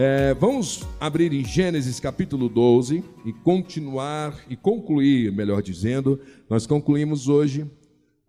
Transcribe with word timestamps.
É, 0.00 0.32
vamos 0.34 0.84
abrir 1.00 1.32
em 1.32 1.44
Gênesis 1.44 1.98
capítulo 1.98 2.48
12 2.48 3.02
e 3.24 3.32
continuar 3.32 4.44
e 4.48 4.54
concluir, 4.54 5.32
melhor 5.32 5.60
dizendo, 5.60 6.20
nós 6.48 6.68
concluímos 6.68 7.26
hoje 7.26 7.68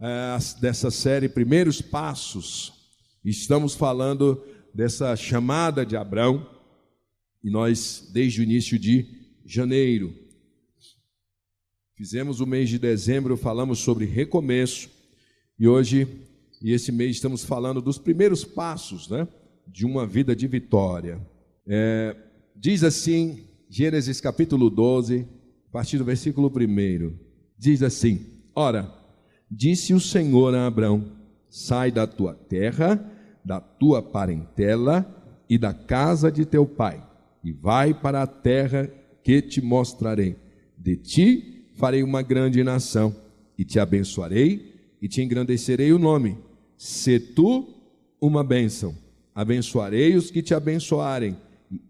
é, 0.01 0.37
dessa 0.59 0.89
série 0.89 1.29
Primeiros 1.29 1.79
Passos. 1.79 2.73
Estamos 3.23 3.75
falando 3.75 4.43
dessa 4.73 5.15
chamada 5.15 5.85
de 5.85 5.95
Abraão 5.95 6.49
e 7.43 7.51
nós, 7.51 8.09
desde 8.11 8.41
o 8.41 8.43
início 8.43 8.79
de 8.79 9.05
janeiro, 9.45 10.11
fizemos 11.95 12.39
o 12.39 12.47
mês 12.47 12.67
de 12.67 12.79
dezembro, 12.79 13.37
falamos 13.37 13.77
sobre 13.77 14.05
recomeço 14.05 14.89
e 15.59 15.67
hoje, 15.67 16.07
e 16.63 16.73
esse 16.73 16.91
mês, 16.91 17.17
estamos 17.17 17.45
falando 17.45 17.79
dos 17.79 17.99
primeiros 17.99 18.43
passos 18.43 19.07
né, 19.07 19.27
de 19.67 19.85
uma 19.85 20.07
vida 20.07 20.35
de 20.35 20.47
vitória. 20.47 21.21
É, 21.71 22.15
diz 22.55 22.83
assim, 22.83 23.43
Gênesis 23.69 24.19
capítulo 24.19 24.71
12, 24.71 25.27
a 25.67 25.71
partir 25.71 25.99
do 25.99 26.03
versículo 26.03 26.47
1. 26.47 27.13
Diz 27.59 27.83
assim: 27.83 28.25
Ora, 28.55 28.91
disse 29.51 29.93
o 29.93 29.99
Senhor 29.99 30.55
a 30.55 30.65
Abraão: 30.65 31.11
Sai 31.47 31.91
da 31.91 32.07
tua 32.07 32.33
terra, 32.33 32.99
da 33.45 33.59
tua 33.61 34.01
parentela 34.01 35.05
e 35.47 35.59
da 35.59 35.71
casa 35.71 36.31
de 36.31 36.43
teu 36.43 36.65
pai, 36.65 37.05
e 37.43 37.51
vai 37.51 37.93
para 37.93 38.23
a 38.23 38.27
terra 38.27 38.89
que 39.23 39.39
te 39.39 39.61
mostrarei. 39.61 40.37
De 40.75 40.95
ti 40.95 41.67
farei 41.75 42.01
uma 42.01 42.23
grande 42.23 42.63
nação, 42.63 43.15
e 43.55 43.63
te 43.63 43.79
abençoarei, 43.79 44.73
e 44.99 45.07
te 45.07 45.21
engrandecerei 45.21 45.93
o 45.93 45.99
nome. 45.99 46.35
Se 46.75 47.19
tu 47.19 47.75
uma 48.19 48.43
bênção, 48.43 48.95
abençoarei 49.35 50.15
os 50.15 50.31
que 50.31 50.41
te 50.41 50.55
abençoarem 50.55 51.37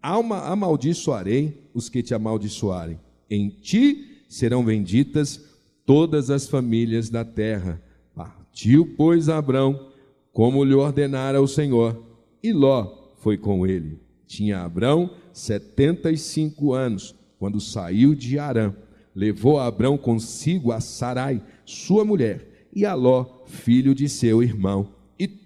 amaldiçoarei 0.02 1.70
os 1.72 1.88
que 1.88 2.02
te 2.02 2.14
amaldiçoarem. 2.14 2.98
Em 3.28 3.48
ti 3.48 4.22
serão 4.28 4.64
benditas 4.64 5.40
todas 5.86 6.30
as 6.30 6.48
famílias 6.48 7.08
da 7.08 7.24
terra. 7.24 7.82
Partiu, 8.14 8.94
pois, 8.96 9.28
Abrão, 9.28 9.88
como 10.32 10.64
lhe 10.64 10.74
ordenara 10.74 11.40
o 11.40 11.48
Senhor, 11.48 12.04
e 12.42 12.52
Ló 12.52 13.12
foi 13.18 13.36
com 13.36 13.66
ele. 13.66 14.00
Tinha 14.26 14.60
Abrão 14.60 15.10
setenta 15.32 16.10
e 16.10 16.16
cinco 16.16 16.72
anos, 16.72 17.14
quando 17.38 17.60
saiu 17.60 18.14
de 18.14 18.38
Arã. 18.38 18.74
Levou 19.14 19.58
Abrão 19.58 19.98
consigo 19.98 20.70
a 20.70 20.80
Sarai, 20.80 21.42
sua 21.64 22.04
mulher, 22.04 22.68
e 22.72 22.86
a 22.86 22.94
Ló, 22.94 23.42
filho 23.46 23.94
de 23.94 24.08
seu 24.08 24.42
irmão 24.42 24.99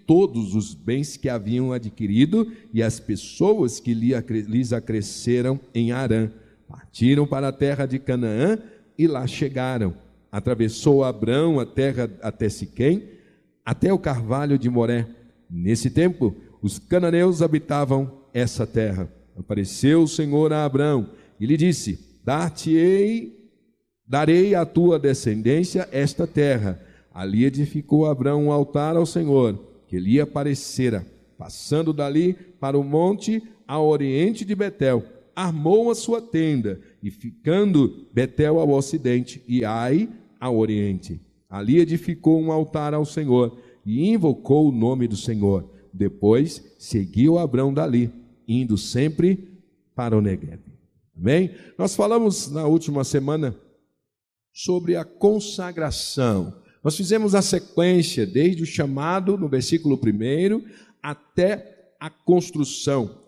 todos 0.05 0.55
os 0.55 0.73
bens 0.73 1.17
que 1.17 1.29
haviam 1.29 1.71
adquirido 1.71 2.51
e 2.73 2.81
as 2.83 2.99
pessoas 2.99 3.79
que 3.79 3.93
lhes 3.93 4.73
acresceram 4.73 5.59
em 5.73 5.91
Arã. 5.91 6.31
Partiram 6.67 7.25
para 7.27 7.49
a 7.49 7.51
terra 7.51 7.85
de 7.85 7.99
Canaã 7.99 8.57
e 8.97 9.07
lá 9.07 9.25
chegaram. 9.27 9.95
Atravessou 10.31 11.03
Abrão 11.03 11.59
a 11.59 11.65
terra 11.65 12.09
até 12.21 12.49
Siquém, 12.49 13.03
até 13.63 13.93
o 13.93 13.99
carvalho 13.99 14.57
de 14.57 14.69
Moré. 14.69 15.07
Nesse 15.49 15.89
tempo, 15.89 16.35
os 16.61 16.79
cananeus 16.79 17.41
habitavam 17.41 18.11
essa 18.33 18.65
terra. 18.65 19.09
Apareceu 19.37 20.03
o 20.03 20.07
Senhor 20.07 20.51
a 20.51 20.65
Abrão 20.65 21.09
e 21.39 21.45
lhe 21.45 21.55
disse: 21.55 21.99
Dar-te-ei, 22.23 23.49
darei 24.07 24.55
à 24.55 24.65
tua 24.65 24.99
descendência 24.99 25.87
esta 25.91 26.25
terra 26.25 26.81
Ali 27.15 27.45
edificou 27.45 28.05
Abraão 28.05 28.47
um 28.47 28.51
altar 28.51 28.97
ao 28.97 29.05
Senhor, 29.05 29.57
que 29.87 29.99
lhe 29.99 30.19
aparecera, 30.19 31.05
passando 31.37 31.93
dali 31.93 32.33
para 32.59 32.77
o 32.77 32.83
monte 32.83 33.41
a 33.67 33.79
oriente 33.79 34.45
de 34.45 34.55
Betel. 34.55 35.03
Armou 35.35 35.91
a 35.91 35.95
sua 35.95 36.21
tenda, 36.21 36.79
e 37.03 37.11
ficando 37.11 38.07
Betel 38.13 38.59
ao 38.59 38.69
ocidente 38.69 39.43
e 39.47 39.65
Ai 39.65 40.09
ao 40.39 40.57
oriente. 40.57 41.19
Ali 41.49 41.79
edificou 41.79 42.39
um 42.39 42.51
altar 42.51 42.93
ao 42.93 43.05
Senhor 43.05 43.57
e 43.85 44.09
invocou 44.09 44.69
o 44.69 44.71
nome 44.71 45.07
do 45.07 45.15
Senhor. 45.15 45.69
Depois 45.93 46.75
seguiu 46.79 47.37
Abraão 47.37 47.73
dali, 47.73 48.11
indo 48.47 48.77
sempre 48.77 49.61
para 49.95 50.17
o 50.17 50.21
Negev. 50.21 50.59
Amém? 51.15 51.51
Nós 51.77 51.95
falamos 51.95 52.51
na 52.51 52.65
última 52.65 53.03
semana 53.03 53.55
sobre 54.51 54.95
a 54.95 55.05
consagração 55.05 56.53
nós 56.85 56.95
fizemos 56.95 57.33
a 57.33 57.41
sequência 57.41 58.27
desde 58.27 58.61
o 58.61 58.65
chamado, 58.65 59.39
no 59.39 59.49
versículo 59.49 59.99
1, 59.99 60.63
até 61.01 61.95
a 61.99 62.11
construção, 62.11 63.23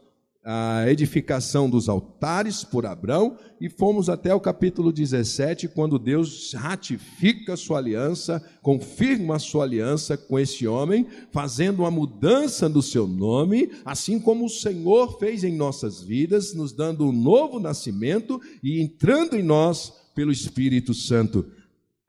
a 0.45 0.85
edificação 0.88 1.68
dos 1.68 1.90
altares 1.90 2.63
por 2.63 2.85
Abraão, 2.85 3.35
e 3.59 3.68
fomos 3.68 4.09
até 4.09 4.31
o 4.31 4.40
capítulo 4.40 4.91
17, 4.91 5.69
quando 5.69 5.97
Deus 5.97 6.53
ratifica 6.53 7.53
a 7.53 7.57
sua 7.57 7.79
aliança, 7.79 8.40
confirma 8.62 9.38
a 9.38 9.40
sua 9.40 9.63
aliança 9.63 10.16
com 10.16 10.38
esse 10.38 10.68
homem, 10.68 11.07
fazendo 11.31 11.79
uma 11.79 11.89
mudança 11.89 12.69
do 12.69 12.84
seu 12.84 13.07
nome, 13.07 13.72
assim 13.84 14.19
como 14.19 14.45
o 14.45 14.50
Senhor 14.50 15.18
fez 15.18 15.44
em 15.44 15.56
nossas 15.56 16.03
vidas, 16.03 16.53
nos 16.53 16.72
dando 16.72 17.07
um 17.07 17.12
novo 17.12 17.59
nascimento 17.59 18.39
e 18.62 18.79
entrando 18.79 19.35
em 19.35 19.41
nós 19.41 19.91
pelo 20.13 20.31
Espírito 20.31 20.94
Santo. 20.94 21.56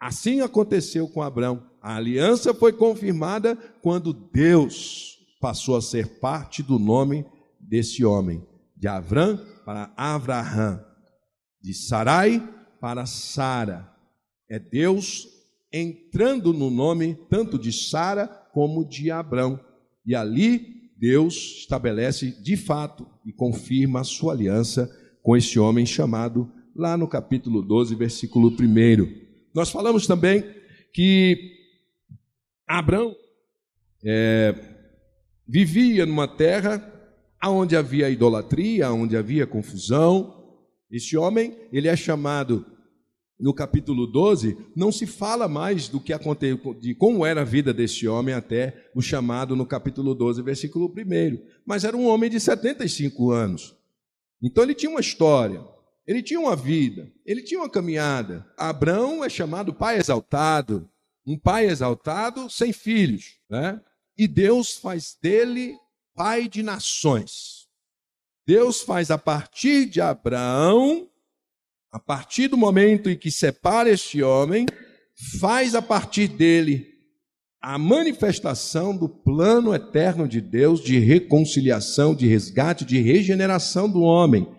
Assim 0.00 0.40
aconteceu 0.40 1.08
com 1.08 1.22
Abraão. 1.22 1.62
A 1.82 1.96
aliança 1.96 2.54
foi 2.54 2.72
confirmada 2.72 3.56
quando 3.82 4.12
Deus 4.12 5.18
passou 5.40 5.76
a 5.76 5.82
ser 5.82 6.18
parte 6.20 6.62
do 6.62 6.78
nome 6.78 7.24
desse 7.60 8.04
homem, 8.04 8.44
de 8.76 8.86
Abraão 8.88 9.40
para 9.64 9.92
Avraham, 9.96 10.84
de 11.60 11.74
Sarai 11.74 12.42
para 12.80 13.06
Sara. 13.06 13.92
É 14.48 14.58
Deus 14.58 15.28
entrando 15.72 16.52
no 16.52 16.70
nome 16.70 17.18
tanto 17.28 17.58
de 17.58 17.72
Sara 17.72 18.26
como 18.52 18.84
de 18.84 19.10
Abraão. 19.10 19.60
E 20.06 20.14
ali 20.14 20.92
Deus 20.98 21.34
estabelece 21.60 22.30
de 22.42 22.56
fato 22.56 23.06
e 23.24 23.32
confirma 23.32 24.00
a 24.00 24.04
sua 24.04 24.32
aliança 24.32 24.90
com 25.22 25.36
esse 25.36 25.58
homem 25.58 25.84
chamado 25.84 26.50
lá 26.74 26.96
no 26.96 27.06
capítulo 27.06 27.60
12, 27.60 27.94
versículo 27.94 28.48
1. 28.48 29.27
Nós 29.58 29.70
falamos 29.70 30.06
também 30.06 30.44
que 30.92 31.52
Abraão 32.64 33.12
é, 34.04 34.54
vivia 35.48 36.06
numa 36.06 36.28
terra 36.28 36.80
onde 37.44 37.76
havia 37.76 38.08
idolatria, 38.08 38.92
onde 38.92 39.16
havia 39.16 39.48
confusão. 39.48 40.54
Este 40.88 41.16
homem, 41.16 41.58
ele 41.72 41.88
é 41.88 41.96
chamado 41.96 42.64
no 43.36 43.52
capítulo 43.52 44.06
12, 44.06 44.56
não 44.76 44.92
se 44.92 45.08
fala 45.08 45.48
mais 45.48 45.88
do 45.88 45.98
que 45.98 46.12
aconteceu, 46.12 46.74
de 46.74 46.94
como 46.94 47.26
era 47.26 47.40
a 47.40 47.44
vida 47.44 47.74
deste 47.74 48.06
homem 48.06 48.36
até 48.36 48.88
o 48.94 49.02
chamado 49.02 49.56
no 49.56 49.66
capítulo 49.66 50.14
12, 50.14 50.40
versículo 50.40 50.86
1. 50.86 51.42
Mas 51.66 51.82
era 51.82 51.96
um 51.96 52.06
homem 52.06 52.30
de 52.30 52.38
75 52.38 53.32
anos. 53.32 53.74
Então 54.40 54.62
ele 54.62 54.74
tinha 54.76 54.90
uma 54.90 55.00
história. 55.00 55.60
Ele 56.08 56.22
tinha 56.22 56.40
uma 56.40 56.56
vida, 56.56 57.12
ele 57.26 57.42
tinha 57.42 57.60
uma 57.60 57.68
caminhada. 57.68 58.50
Abraão 58.56 59.22
é 59.22 59.28
chamado 59.28 59.74
pai 59.74 59.98
exaltado, 59.98 60.88
um 61.26 61.38
pai 61.38 61.66
exaltado 61.66 62.48
sem 62.48 62.72
filhos, 62.72 63.38
né? 63.50 63.78
E 64.16 64.26
Deus 64.26 64.78
faz 64.78 65.18
dele 65.22 65.76
pai 66.14 66.48
de 66.48 66.62
nações. 66.62 67.68
Deus 68.46 68.80
faz 68.80 69.10
a 69.10 69.18
partir 69.18 69.84
de 69.84 70.00
Abraão, 70.00 71.10
a 71.92 71.98
partir 71.98 72.48
do 72.48 72.56
momento 72.56 73.10
em 73.10 73.16
que 73.16 73.30
separa 73.30 73.90
este 73.90 74.22
homem, 74.22 74.64
faz 75.38 75.74
a 75.74 75.82
partir 75.82 76.28
dele 76.28 76.86
a 77.60 77.76
manifestação 77.76 78.96
do 78.96 79.10
plano 79.10 79.74
eterno 79.74 80.26
de 80.26 80.40
Deus 80.40 80.80
de 80.80 80.98
reconciliação, 80.98 82.14
de 82.14 82.26
resgate, 82.26 82.86
de 82.86 82.98
regeneração 82.98 83.90
do 83.90 84.00
homem. 84.00 84.56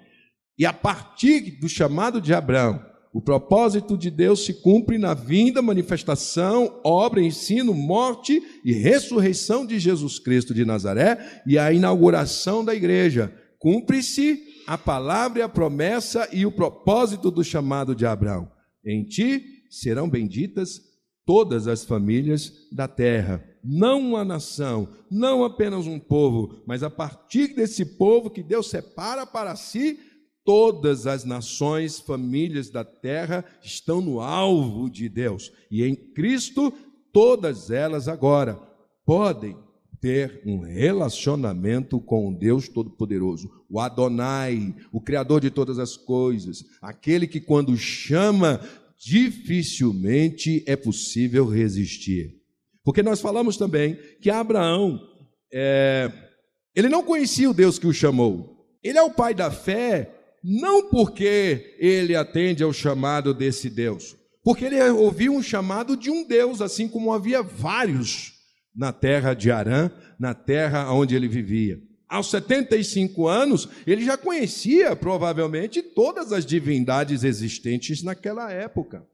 E 0.60 0.66
a 0.66 0.74
partir 0.74 1.58
do 1.62 1.70
chamado 1.70 2.20
de 2.20 2.34
Abraão, 2.34 2.86
o 3.14 3.22
propósito 3.22 3.98
de 3.98 4.12
Deus 4.12 4.46
se 4.46 4.56
cumpre 4.56 4.98
na 4.98 5.14
vinda, 5.14 5.62
manifestação, 5.62 6.80
obra, 6.84 7.22
ensino, 7.22 7.74
morte 7.74 8.44
e 8.64 8.74
ressurreição 8.74 9.66
de 9.66 9.80
Jesus 9.80 10.20
Cristo 10.20 10.54
de 10.54 10.66
Nazaré 10.66 11.42
e 11.48 11.58
a 11.58 11.72
inauguração 11.72 12.64
da 12.64 12.76
igreja. 12.76 13.34
Cumpre-se 13.58 14.44
a 14.68 14.78
palavra 14.78 15.40
e 15.40 15.42
a 15.42 15.50
promessa 15.50 16.28
e 16.32 16.46
o 16.46 16.52
propósito 16.52 17.32
do 17.32 17.44
chamado 17.44 17.96
de 17.96 18.06
Abraão. 18.06 18.52
em 18.86 19.04
ti 19.04 19.44
serão 19.70 20.10
benditas 20.10 20.82
todas 21.26 21.68
as 21.68 21.86
famílias 21.86 22.52
da 22.72 22.88
terra. 22.88 23.44
Não 23.64 24.00
uma 24.00 24.26
nação, 24.26 24.88
não 25.12 25.44
apenas 25.44 25.86
um 25.86 26.00
povo, 26.00 26.62
mas 26.66 26.82
a 26.82 26.90
partir 26.90 27.54
desse 27.54 27.86
povo 27.86 28.30
que 28.30 28.42
Deus 28.42 28.70
separa 28.70 29.26
para 29.26 29.56
si, 29.56 30.00
todas 30.50 31.06
as 31.06 31.24
nações, 31.24 32.00
famílias 32.00 32.72
da 32.72 32.84
terra 32.84 33.46
estão 33.62 34.02
no 34.02 34.20
alvo 34.20 34.90
de 34.90 35.08
Deus. 35.08 35.52
E 35.70 35.84
em 35.84 35.94
Cristo, 35.94 36.74
todas 37.14 37.70
elas 37.70 38.08
agora 38.08 38.60
podem 39.06 39.56
ter 40.02 40.42
um 40.44 40.62
relacionamento 40.62 42.00
com 42.02 42.28
o 42.28 42.36
Deus 42.36 42.68
Todo-Poderoso, 42.68 43.48
o 43.70 43.80
Adonai, 43.80 44.74
o 44.92 45.00
Criador 45.00 45.40
de 45.40 45.52
todas 45.52 45.78
as 45.78 45.96
coisas, 45.96 46.66
aquele 46.82 47.28
que, 47.28 47.40
quando 47.40 47.78
chama, 47.78 48.60
dificilmente 48.98 50.64
é 50.66 50.76
possível 50.76 51.46
resistir. 51.46 52.42
Porque 52.84 53.04
nós 53.04 53.22
falamos 53.22 53.56
também 53.56 54.00
que 54.20 54.32
Abraão, 54.32 55.00
é, 55.54 56.12
ele 56.76 56.90
não 56.90 57.04
conhecia 57.04 57.52
o 57.52 57.54
Deus 57.54 57.78
que 57.78 57.86
o 57.86 57.94
chamou, 57.94 58.68
ele 58.82 58.98
é 58.98 59.04
o 59.04 59.14
pai 59.14 59.36
da 59.36 59.52
fé, 59.52 60.16
não 60.44 60.90
porque 60.90 61.76
ele 61.80 62.16
atende 62.16 62.64
ao 62.64 62.74
chamado 62.74 63.34
desse 63.34 63.70
Deus, 63.70 64.16
porque 64.44 64.66
ele 64.66 64.82
ouviu 64.90 65.34
um 65.34 65.44
chamado 65.44 65.98
de 65.98 66.10
um 66.10 66.26
Deus, 66.26 66.62
assim 66.62 66.88
como 66.88 67.14
havia 67.14 67.42
vários 67.44 68.34
na 68.76 68.94
terra 68.94 69.34
de 69.34 69.52
Arã, 69.52 69.92
na 70.20 70.34
terra 70.34 70.92
onde 70.94 71.16
ele 71.16 71.28
vivia. 71.28 71.82
Aos 72.08 72.30
75 72.32 73.28
anos, 73.28 73.70
ele 73.86 74.04
já 74.04 74.18
conhecia 74.18 74.96
provavelmente 74.96 75.82
todas 75.84 76.34
as 76.34 76.46
divindades 76.46 77.24
existentes 77.24 78.02
naquela 78.02 78.52
época. 78.52 79.08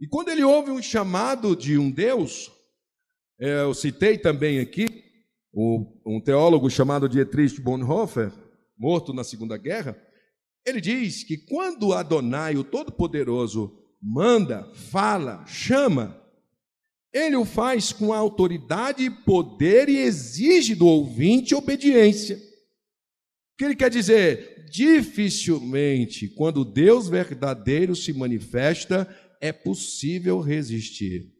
E 0.00 0.06
quando 0.06 0.30
ele 0.30 0.42
ouve 0.42 0.70
um 0.70 0.80
chamado 0.80 1.54
de 1.54 1.76
um 1.76 1.90
Deus, 1.90 2.50
é, 3.38 3.62
eu 3.62 3.74
citei 3.74 4.16
também 4.16 4.60
aqui 4.60 4.86
um 5.52 6.20
teólogo 6.24 6.70
chamado 6.70 7.08
Dietrich 7.08 7.60
Bonhoeffer, 7.60 8.32
morto 8.78 9.12
na 9.12 9.24
Segunda 9.24 9.58
Guerra, 9.58 9.96
ele 10.64 10.80
diz 10.80 11.24
que 11.24 11.36
quando 11.36 11.92
Adonai, 11.92 12.56
o 12.56 12.64
Todo-Poderoso, 12.64 13.76
manda, 14.00 14.70
fala, 14.74 15.44
chama, 15.46 16.20
ele 17.12 17.36
o 17.36 17.44
faz 17.44 17.92
com 17.92 18.12
autoridade 18.12 19.04
e 19.04 19.10
poder 19.10 19.88
e 19.88 19.98
exige 19.98 20.74
do 20.74 20.86
ouvinte 20.86 21.54
obediência. 21.54 22.36
O 22.36 23.58
que 23.58 23.64
ele 23.64 23.76
quer 23.76 23.90
dizer? 23.90 24.66
Dificilmente, 24.70 26.28
quando 26.28 26.64
Deus 26.64 27.08
verdadeiro 27.08 27.96
se 27.96 28.12
manifesta, 28.12 29.08
é 29.40 29.52
possível 29.52 30.40
resistir. 30.40 31.39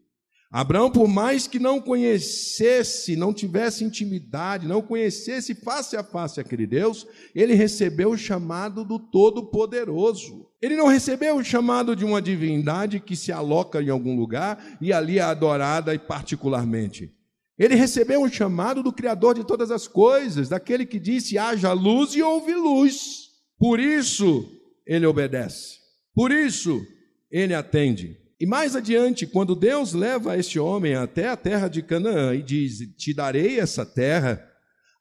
Abraão, 0.53 0.91
por 0.91 1.07
mais 1.07 1.47
que 1.47 1.61
não 1.61 1.81
conhecesse, 1.81 3.15
não 3.15 3.33
tivesse 3.33 3.85
intimidade, 3.85 4.67
não 4.67 4.83
conhecesse 4.83 5.55
face 5.55 5.97
a 5.97 6.03
face 6.03 6.41
aquele 6.41 6.67
Deus, 6.67 7.07
ele 7.33 7.55
recebeu 7.55 8.11
o 8.11 8.19
chamado 8.19 8.85
do 8.85 8.99
Todo-Poderoso. 8.99 10.49
Ele 10.61 10.75
não 10.75 10.89
recebeu 10.89 11.37
o 11.37 11.45
chamado 11.45 11.95
de 11.95 12.05
uma 12.05 12.21
divindade 12.21 12.99
que 12.99 13.15
se 13.15 13.31
aloca 13.31 13.81
em 13.81 13.91
algum 13.91 14.17
lugar 14.17 14.77
e 14.81 14.93
ali 14.93 15.19
é 15.19 15.23
adorada 15.23 15.95
e 15.95 15.99
particularmente. 16.01 17.15
Ele 17.57 17.77
recebeu 17.77 18.21
o 18.23 18.29
chamado 18.29 18.83
do 18.83 18.93
Criador 18.93 19.37
de 19.37 19.45
todas 19.45 19.71
as 19.71 19.87
coisas, 19.87 20.49
daquele 20.49 20.85
que 20.85 20.99
disse: 20.99 21.39
haja 21.39 21.73
luz 21.73 22.17
e 22.17 22.23
houve 22.23 22.55
luz. 22.55 23.29
Por 23.57 23.79
isso 23.79 24.51
ele 24.85 25.07
obedece. 25.07 25.79
Por 26.13 26.33
isso 26.33 26.85
ele 27.31 27.55
atende. 27.55 28.20
E 28.41 28.47
mais 28.47 28.75
adiante, 28.75 29.27
quando 29.27 29.55
Deus 29.55 29.93
leva 29.93 30.39
este 30.39 30.59
homem 30.59 30.95
até 30.95 31.29
a 31.29 31.37
terra 31.37 31.69
de 31.69 31.83
Canaã 31.83 32.35
e 32.35 32.43
diz: 32.43 32.79
Te 32.97 33.13
darei 33.13 33.61
essa 33.61 33.85
terra, 33.85 34.43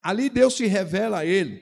ali 0.04 0.30
Deus 0.30 0.58
se 0.58 0.68
revela 0.68 1.20
a 1.20 1.26
ele. 1.26 1.62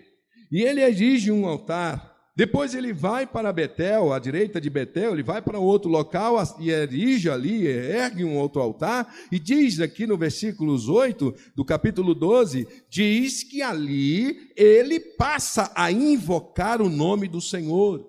E 0.51 0.63
ele 0.63 0.81
erige 0.81 1.31
um 1.31 1.45
altar. 1.45 2.17
Depois 2.35 2.73
ele 2.73 2.93
vai 2.93 3.27
para 3.27 3.53
Betel, 3.53 4.11
à 4.11 4.17
direita 4.17 4.59
de 4.61 4.69
Betel, 4.69 5.13
ele 5.13 5.23
vai 5.23 5.41
para 5.41 5.59
outro 5.59 5.89
local 5.89 6.35
e 6.59 6.69
erige 6.69 7.29
ali, 7.29 7.65
ergue 7.67 8.23
um 8.23 8.37
outro 8.37 8.61
altar, 8.61 9.11
e 9.31 9.39
diz 9.39 9.79
aqui 9.79 10.05
no 10.05 10.15
versículos 10.17 10.87
8 10.87 11.33
do 11.55 11.63
capítulo 11.63 12.15
12: 12.15 12.67
diz 12.89 13.43
que 13.43 13.61
ali 13.61 14.51
ele 14.55 14.99
passa 14.99 15.71
a 15.75 15.91
invocar 15.91 16.81
o 16.81 16.89
nome 16.89 17.27
do 17.27 17.41
Senhor. 17.41 18.07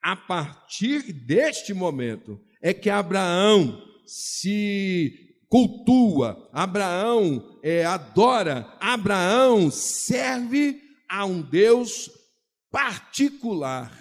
A 0.00 0.16
partir 0.16 1.12
deste 1.12 1.72
momento, 1.72 2.40
é 2.62 2.72
que 2.72 2.88
Abraão 2.88 3.82
se 4.06 5.36
cultua, 5.48 6.48
Abraão 6.52 7.58
é, 7.62 7.84
adora, 7.84 8.72
Abraão 8.80 9.70
serve 9.70 10.80
a 11.08 11.26
um 11.26 11.42
Deus 11.42 12.10
particular. 12.70 13.92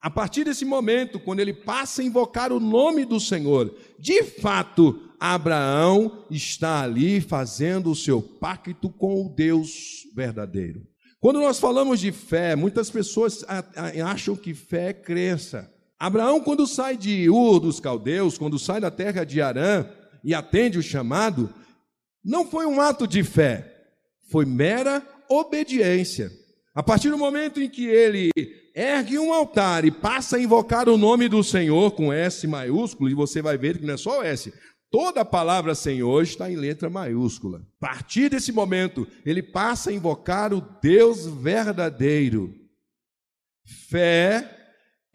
A 0.00 0.08
partir 0.08 0.44
desse 0.44 0.64
momento, 0.64 1.18
quando 1.18 1.40
ele 1.40 1.52
passa 1.52 2.02
a 2.02 2.04
invocar 2.04 2.52
o 2.52 2.60
nome 2.60 3.04
do 3.04 3.18
Senhor, 3.18 3.74
de 3.98 4.22
fato, 4.22 5.10
Abraão 5.18 6.24
está 6.30 6.82
ali 6.82 7.20
fazendo 7.20 7.90
o 7.90 7.96
seu 7.96 8.22
pacto 8.22 8.88
com 8.90 9.26
o 9.26 9.34
Deus 9.34 10.04
verdadeiro. 10.14 10.86
Quando 11.18 11.40
nós 11.40 11.58
falamos 11.58 11.98
de 11.98 12.12
fé, 12.12 12.54
muitas 12.54 12.90
pessoas 12.90 13.44
acham 14.04 14.36
que 14.36 14.54
fé 14.54 14.90
é 14.90 14.92
crença. 14.92 15.68
Abraão, 15.98 16.40
quando 16.40 16.66
sai 16.66 16.96
de 16.96 17.28
Ur 17.28 17.58
dos 17.58 17.80
Caldeus, 17.80 18.38
quando 18.38 18.58
sai 18.58 18.80
da 18.80 18.90
terra 18.90 19.24
de 19.24 19.40
Arã 19.42 19.84
e 20.22 20.32
atende 20.32 20.78
o 20.78 20.82
chamado, 20.82 21.52
não 22.24 22.46
foi 22.46 22.66
um 22.66 22.80
ato 22.80 23.06
de 23.06 23.24
fé, 23.24 23.74
foi 24.30 24.44
mera 24.44 25.04
obediência. 25.28 26.30
A 26.74 26.82
partir 26.82 27.10
do 27.10 27.18
momento 27.18 27.60
em 27.60 27.68
que 27.68 27.86
ele 27.86 28.30
ergue 28.76 29.18
um 29.18 29.32
altar 29.32 29.84
e 29.84 29.90
passa 29.90 30.36
a 30.36 30.40
invocar 30.40 30.88
o 30.88 30.96
nome 30.96 31.28
do 31.28 31.42
Senhor 31.42 31.90
com 31.90 32.12
S 32.12 32.46
maiúsculo, 32.46 33.10
e 33.10 33.14
você 33.14 33.42
vai 33.42 33.58
ver 33.58 33.78
que 33.78 33.84
não 33.84 33.94
é 33.94 33.96
só 33.96 34.20
o 34.20 34.22
S, 34.22 34.52
toda 34.88 35.22
a 35.22 35.24
palavra 35.24 35.74
Senhor 35.74 36.22
está 36.22 36.48
em 36.48 36.54
letra 36.54 36.88
maiúscula. 36.88 37.58
A 37.58 37.86
partir 37.86 38.30
desse 38.30 38.52
momento, 38.52 39.04
ele 39.26 39.42
passa 39.42 39.90
a 39.90 39.92
invocar 39.92 40.54
o 40.54 40.60
Deus 40.80 41.26
verdadeiro. 41.26 42.54
Fé 43.90 44.57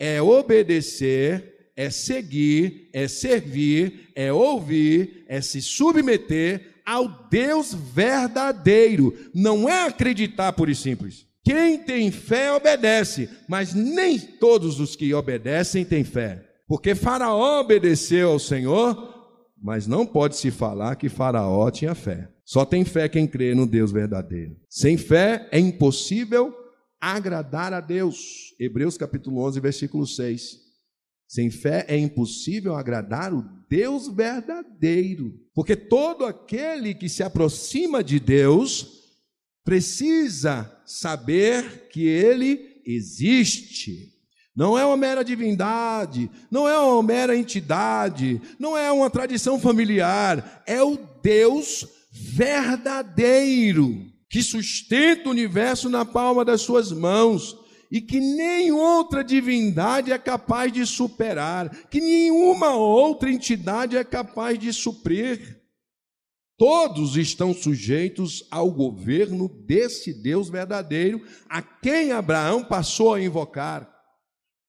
é 0.05 0.21
obedecer, 0.21 1.69
é 1.77 1.89
seguir, 1.89 2.89
é 2.91 3.07
servir, 3.07 4.09
é 4.13 4.33
ouvir, 4.33 5.23
é 5.29 5.39
se 5.39 5.61
submeter 5.61 6.81
ao 6.85 7.07
Deus 7.29 7.73
verdadeiro. 7.73 9.15
Não 9.33 9.69
é 9.69 9.87
acreditar 9.87 10.51
por 10.51 10.67
e 10.67 10.75
simples. 10.75 11.25
Quem 11.41 11.77
tem 11.77 12.11
fé 12.11 12.51
obedece, 12.51 13.29
mas 13.47 13.73
nem 13.73 14.19
todos 14.19 14.81
os 14.81 14.93
que 14.93 15.13
obedecem 15.13 15.85
têm 15.85 16.03
fé. 16.03 16.43
Porque 16.67 16.95
Faraó 16.95 17.61
obedeceu 17.61 18.31
ao 18.31 18.39
Senhor, 18.39 19.09
mas 19.61 19.87
não 19.87 20.05
pode 20.05 20.35
se 20.35 20.51
falar 20.51 20.97
que 20.97 21.07
Faraó 21.07 21.71
tinha 21.71 21.95
fé. 21.95 22.27
Só 22.43 22.65
tem 22.65 22.83
fé 22.83 23.07
quem 23.07 23.25
crê 23.25 23.55
no 23.55 23.65
Deus 23.65 23.93
verdadeiro. 23.93 24.57
Sem 24.69 24.97
fé 24.97 25.47
é 25.49 25.59
impossível 25.59 26.53
agradar 27.11 27.73
a 27.73 27.81
Deus. 27.81 28.55
Hebreus 28.57 28.97
capítulo 28.97 29.45
11, 29.45 29.59
versículo 29.59 30.07
6. 30.07 30.57
Sem 31.27 31.51
fé 31.51 31.85
é 31.89 31.97
impossível 31.97 32.75
agradar 32.75 33.33
o 33.33 33.43
Deus 33.69 34.07
verdadeiro, 34.07 35.33
porque 35.53 35.75
todo 35.75 36.25
aquele 36.25 36.93
que 36.93 37.09
se 37.09 37.21
aproxima 37.21 38.01
de 38.01 38.19
Deus 38.19 39.03
precisa 39.65 40.81
saber 40.85 41.89
que 41.89 42.05
ele 42.05 42.81
existe. 42.85 44.13
Não 44.55 44.77
é 44.77 44.85
uma 44.85 44.95
mera 44.95 45.25
divindade, 45.25 46.31
não 46.49 46.69
é 46.69 46.79
uma 46.79 47.03
mera 47.03 47.35
entidade, 47.35 48.39
não 48.57 48.77
é 48.77 48.89
uma 48.91 49.09
tradição 49.09 49.59
familiar, 49.59 50.63
é 50.65 50.81
o 50.81 50.97
Deus 51.21 51.85
verdadeiro 52.11 54.12
que 54.33 54.41
sustenta 54.41 55.29
o 55.29 55.31
universo 55.31 55.87
na 55.87 56.03
palma 56.03 56.43
das 56.43 56.61
suas 56.61 56.91
mãos 56.91 57.55
e 57.91 58.01
que 58.01 58.19
nem 58.19 58.71
outra 58.71 59.23
divindade 59.23 60.11
é 60.11 60.17
capaz 60.17 60.73
de 60.73 60.87
superar, 60.87 61.69
que 61.91 62.01
nenhuma 62.01 62.75
outra 62.75 63.31
entidade 63.31 63.95
é 63.95 64.03
capaz 64.03 64.57
de 64.57 64.73
suprir. 64.73 65.61
Todos 66.57 67.15
estão 67.15 67.53
sujeitos 67.53 68.43
ao 68.49 68.71
governo 68.71 69.47
desse 69.67 70.11
Deus 70.11 70.49
verdadeiro, 70.49 71.21
a 71.47 71.61
quem 71.61 72.11
Abraão 72.11 72.63
passou 72.63 73.13
a 73.13 73.21
invocar. 73.21 73.87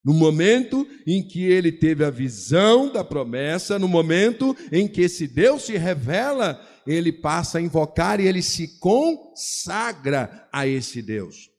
No 0.04 0.12
momento 0.12 0.86
em 1.06 1.26
que 1.26 1.42
ele 1.42 1.72
teve 1.72 2.04
a 2.04 2.10
visão 2.10 2.92
da 2.92 3.02
promessa, 3.02 3.78
no 3.78 3.88
momento 3.88 4.54
em 4.70 4.86
que 4.86 5.00
esse 5.00 5.26
Deus 5.26 5.62
se 5.62 5.78
revela 5.78 6.60
ele 6.86 7.12
passa 7.12 7.58
a 7.58 7.60
invocar 7.62 8.20
e 8.20 8.26
ele 8.26 8.42
se 8.42 8.78
consagra 8.78 10.48
a 10.52 10.66
esse 10.66 11.00
Deus. 11.00 11.50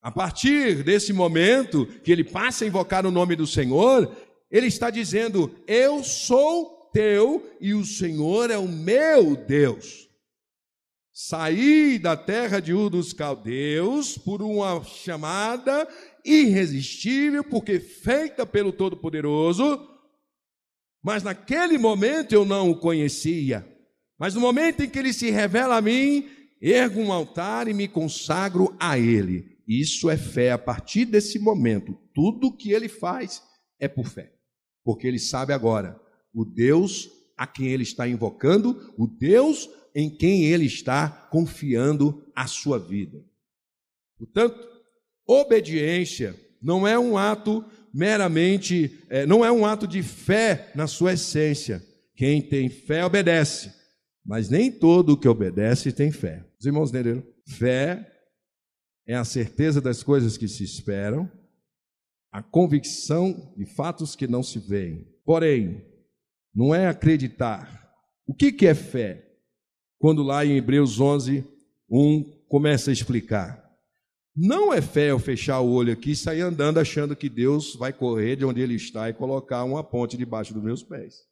A 0.00 0.10
partir 0.10 0.84
desse 0.84 1.12
momento 1.12 1.86
que 2.04 2.12
ele 2.12 2.22
passa 2.22 2.64
a 2.64 2.68
invocar 2.68 3.04
o 3.04 3.10
nome 3.10 3.34
do 3.34 3.46
Senhor, 3.46 4.14
ele 4.50 4.68
está 4.68 4.88
dizendo: 4.88 5.54
Eu 5.66 6.04
sou 6.04 6.90
teu 6.92 7.56
e 7.60 7.74
o 7.74 7.84
Senhor 7.84 8.50
é 8.50 8.56
o 8.56 8.68
meu 8.68 9.36
Deus. 9.36 10.08
Saí 11.12 11.98
da 11.98 12.16
terra 12.16 12.60
de 12.60 12.72
Ur 12.72 12.90
dos 12.90 13.12
Caldeus 13.12 14.18
por 14.18 14.42
uma 14.42 14.84
chamada 14.84 15.88
irresistível, 16.24 17.42
porque 17.42 17.80
feita 17.80 18.44
pelo 18.44 18.70
Todo-Poderoso, 18.70 19.88
mas 21.02 21.22
naquele 21.22 21.78
momento 21.78 22.32
eu 22.32 22.44
não 22.44 22.70
o 22.70 22.78
conhecia. 22.78 23.75
Mas 24.18 24.34
no 24.34 24.40
momento 24.40 24.82
em 24.82 24.88
que 24.88 24.98
ele 24.98 25.12
se 25.12 25.30
revela 25.30 25.76
a 25.76 25.82
mim, 25.82 26.28
ergo 26.60 27.00
um 27.00 27.12
altar 27.12 27.68
e 27.68 27.74
me 27.74 27.86
consagro 27.86 28.74
a 28.80 28.98
ele. 28.98 29.56
Isso 29.66 30.08
é 30.08 30.16
fé. 30.16 30.52
A 30.52 30.58
partir 30.58 31.04
desse 31.04 31.38
momento, 31.38 31.98
tudo 32.14 32.56
que 32.56 32.72
ele 32.72 32.88
faz 32.88 33.42
é 33.78 33.88
por 33.88 34.06
fé. 34.06 34.32
Porque 34.84 35.06
ele 35.06 35.18
sabe 35.18 35.52
agora 35.52 36.00
o 36.32 36.44
Deus 36.44 37.10
a 37.36 37.46
quem 37.46 37.68
ele 37.68 37.82
está 37.82 38.08
invocando, 38.08 38.94
o 38.96 39.06
Deus 39.06 39.68
em 39.94 40.08
quem 40.08 40.44
ele 40.44 40.66
está 40.66 41.08
confiando 41.08 42.24
a 42.34 42.46
sua 42.46 42.78
vida. 42.78 43.22
Portanto, 44.18 44.58
obediência 45.26 46.38
não 46.62 46.86
é 46.86 46.98
um 46.98 47.16
ato 47.18 47.64
meramente, 47.92 48.98
é, 49.08 49.26
não 49.26 49.44
é 49.44 49.50
um 49.50 49.64
ato 49.64 49.86
de 49.86 50.02
fé 50.02 50.70
na 50.74 50.86
sua 50.86 51.14
essência. 51.14 51.82
Quem 52.14 52.40
tem 52.42 52.68
fé 52.68 53.04
obedece. 53.04 53.72
Mas 54.26 54.50
nem 54.50 54.72
todo 54.72 55.16
que 55.16 55.28
obedece 55.28 55.92
tem 55.92 56.10
fé. 56.10 56.44
Os 56.58 56.66
irmãos 56.66 56.90
entenderam? 56.90 57.22
Fé 57.46 58.12
é 59.06 59.14
a 59.14 59.24
certeza 59.24 59.80
das 59.80 60.02
coisas 60.02 60.36
que 60.36 60.48
se 60.48 60.64
esperam, 60.64 61.30
a 62.32 62.42
convicção 62.42 63.54
de 63.56 63.64
fatos 63.64 64.16
que 64.16 64.26
não 64.26 64.42
se 64.42 64.58
veem. 64.58 65.06
Porém, 65.24 65.86
não 66.52 66.74
é 66.74 66.88
acreditar. 66.88 67.94
O 68.26 68.34
que, 68.34 68.50
que 68.50 68.66
é 68.66 68.74
fé? 68.74 69.24
Quando 69.98 70.24
lá 70.24 70.44
em 70.44 70.56
Hebreus 70.56 70.98
11, 70.98 71.44
1 71.88 72.24
começa 72.48 72.90
a 72.90 72.92
explicar. 72.92 73.64
Não 74.34 74.74
é 74.74 74.82
fé 74.82 75.12
eu 75.12 75.18
fechar 75.20 75.60
o 75.60 75.70
olho 75.70 75.92
aqui 75.92 76.10
e 76.10 76.16
sair 76.16 76.40
andando 76.40 76.78
achando 76.78 77.14
que 77.14 77.28
Deus 77.28 77.76
vai 77.76 77.92
correr 77.92 78.36
de 78.36 78.44
onde 78.44 78.60
Ele 78.60 78.74
está 78.74 79.08
e 79.08 79.14
colocar 79.14 79.62
uma 79.64 79.84
ponte 79.84 80.16
debaixo 80.16 80.52
dos 80.52 80.62
meus 80.62 80.82
pés. 80.82 81.26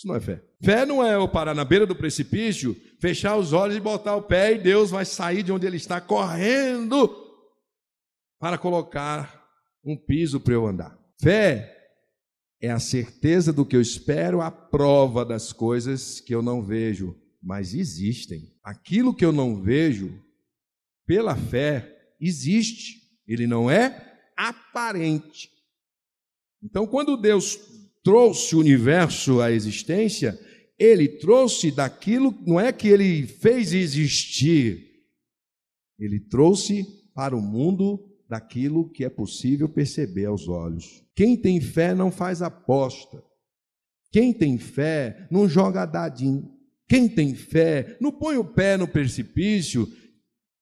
Isso 0.00 0.08
não 0.08 0.14
é 0.14 0.20
fé. 0.20 0.42
Fé 0.62 0.86
não 0.86 1.04
é 1.04 1.14
eu 1.14 1.28
parar 1.28 1.54
na 1.54 1.62
beira 1.62 1.84
do 1.84 1.94
precipício, 1.94 2.74
fechar 2.98 3.36
os 3.36 3.52
olhos 3.52 3.76
e 3.76 3.80
botar 3.80 4.16
o 4.16 4.22
pé 4.22 4.54
e 4.54 4.58
Deus 4.58 4.90
vai 4.90 5.04
sair 5.04 5.42
de 5.42 5.52
onde 5.52 5.66
ele 5.66 5.76
está 5.76 6.00
correndo 6.00 7.14
para 8.38 8.56
colocar 8.56 9.46
um 9.84 9.94
piso 9.94 10.40
para 10.40 10.54
eu 10.54 10.66
andar. 10.66 10.98
Fé 11.20 11.76
é 12.62 12.70
a 12.70 12.78
certeza 12.78 13.52
do 13.52 13.66
que 13.66 13.76
eu 13.76 13.80
espero, 13.82 14.40
a 14.40 14.50
prova 14.50 15.22
das 15.22 15.52
coisas 15.52 16.18
que 16.18 16.34
eu 16.34 16.40
não 16.40 16.62
vejo, 16.62 17.14
mas 17.42 17.74
existem. 17.74 18.56
Aquilo 18.64 19.14
que 19.14 19.24
eu 19.24 19.32
não 19.32 19.60
vejo, 19.60 20.18
pela 21.06 21.36
fé, 21.36 22.14
existe. 22.18 23.02
Ele 23.28 23.46
não 23.46 23.70
é 23.70 24.18
aparente. 24.34 25.50
Então, 26.62 26.86
quando 26.86 27.18
Deus 27.18 27.58
trouxe 28.02 28.54
o 28.54 28.60
universo 28.60 29.40
à 29.40 29.50
existência, 29.50 30.38
ele 30.78 31.08
trouxe 31.08 31.70
daquilo, 31.70 32.34
não 32.46 32.58
é 32.58 32.72
que 32.72 32.88
ele 32.88 33.26
fez 33.26 33.72
existir, 33.72 34.86
ele 35.98 36.18
trouxe 36.18 36.86
para 37.14 37.36
o 37.36 37.42
mundo 37.42 38.02
daquilo 38.28 38.88
que 38.88 39.04
é 39.04 39.10
possível 39.10 39.68
perceber 39.68 40.26
aos 40.26 40.48
olhos. 40.48 41.04
Quem 41.14 41.36
tem 41.36 41.60
fé 41.60 41.94
não 41.94 42.10
faz 42.10 42.40
aposta. 42.40 43.22
Quem 44.12 44.32
tem 44.32 44.56
fé 44.56 45.26
não 45.30 45.48
joga 45.48 45.84
dadinho. 45.84 46.48
Quem 46.88 47.08
tem 47.08 47.34
fé 47.34 47.96
não 48.00 48.10
põe 48.10 48.36
o 48.36 48.44
pé 48.44 48.76
no 48.76 48.88
precipício, 48.88 49.86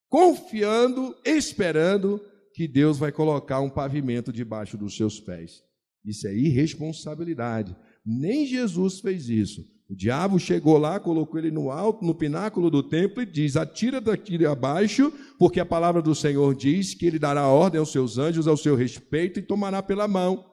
confiando, 0.09 1.15
esperando 1.25 2.21
que 2.53 2.67
Deus 2.67 2.99
vai 2.99 3.13
colocar 3.13 3.61
um 3.61 3.71
pavimento 3.71 4.33
debaixo 4.33 4.77
dos 4.77 4.97
seus 4.97 5.21
pés. 5.21 5.63
Isso 6.09 6.27
é 6.27 6.35
irresponsabilidade. 6.35 7.77
Nem 8.05 8.47
Jesus 8.47 9.01
fez 9.01 9.29
isso. 9.29 9.63
O 9.91 9.95
diabo 9.95 10.39
chegou 10.39 10.79
lá, 10.79 10.99
colocou 10.99 11.39
ele 11.39 11.51
no 11.51 11.71
alto, 11.71 12.05
no 12.05 12.15
pináculo 12.15 12.71
do 12.71 12.83
templo 12.83 13.23
e 13.23 13.27
diz: 13.27 13.57
Atira 13.57 14.01
daqui 14.01 14.45
abaixo, 14.47 15.13
porque 15.39 15.61
a 15.61 15.67
palavra 15.67 16.01
do 16.01 16.15
Senhor 16.15 16.55
diz 16.55 16.95
que 16.95 17.07
ele 17.07 17.19
dará 17.19 17.47
ordem 17.49 17.79
aos 17.79 17.93
seus 17.93 18.17
anjos 18.17 18.49
ao 18.49 18.57
seu 18.57 18.75
respeito 18.75 19.39
e 19.39 19.43
tomará 19.43 19.83
pela 19.83 20.09
mão. 20.09 20.45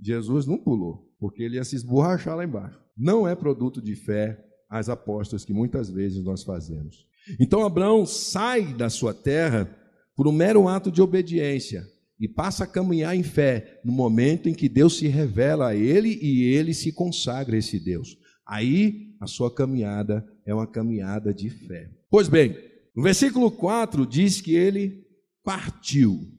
Jesus 0.00 0.46
não 0.46 0.58
pulou, 0.58 1.06
porque 1.18 1.42
ele 1.42 1.56
ia 1.56 1.64
se 1.64 1.76
esborrachar 1.76 2.36
lá 2.36 2.44
embaixo. 2.44 2.78
Não 2.96 3.28
é 3.28 3.34
produto 3.34 3.80
de 3.80 3.94
fé 3.94 4.42
as 4.68 4.88
apostas 4.88 5.44
que 5.44 5.52
muitas 5.52 5.90
vezes 5.90 6.22
nós 6.24 6.42
fazemos. 6.42 7.06
Então 7.40 7.64
Abraão 7.64 8.06
sai 8.06 8.74
da 8.74 8.88
sua 8.88 9.12
terra 9.12 9.70
por 10.14 10.26
um 10.26 10.32
mero 10.32 10.68
ato 10.68 10.90
de 10.90 11.02
obediência 11.02 11.86
e 12.18 12.28
passa 12.28 12.64
a 12.64 12.66
caminhar 12.66 13.14
em 13.14 13.22
fé 13.22 13.80
no 13.84 13.92
momento 13.92 14.48
em 14.48 14.54
que 14.54 14.68
Deus 14.68 14.98
se 14.98 15.06
revela 15.06 15.68
a 15.68 15.74
ele 15.74 16.18
e 16.22 16.44
ele 16.44 16.72
se 16.72 16.92
consagra 16.92 17.56
a 17.56 17.58
esse 17.58 17.78
Deus. 17.78 18.16
Aí 18.46 19.14
a 19.20 19.26
sua 19.26 19.54
caminhada 19.54 20.26
é 20.44 20.54
uma 20.54 20.66
caminhada 20.66 21.32
de 21.34 21.50
fé. 21.50 21.90
Pois 22.08 22.28
bem, 22.28 22.56
no 22.94 23.02
versículo 23.02 23.50
4 23.50 24.06
diz 24.06 24.40
que 24.40 24.54
ele 24.54 25.04
partiu. 25.44 26.32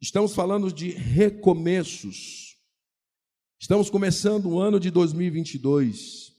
Estamos 0.00 0.34
falando 0.34 0.72
de 0.72 0.90
recomeços. 0.90 2.56
Estamos 3.60 3.90
começando 3.90 4.46
o 4.46 4.58
ano 4.58 4.80
de 4.80 4.90
2022 4.90 6.30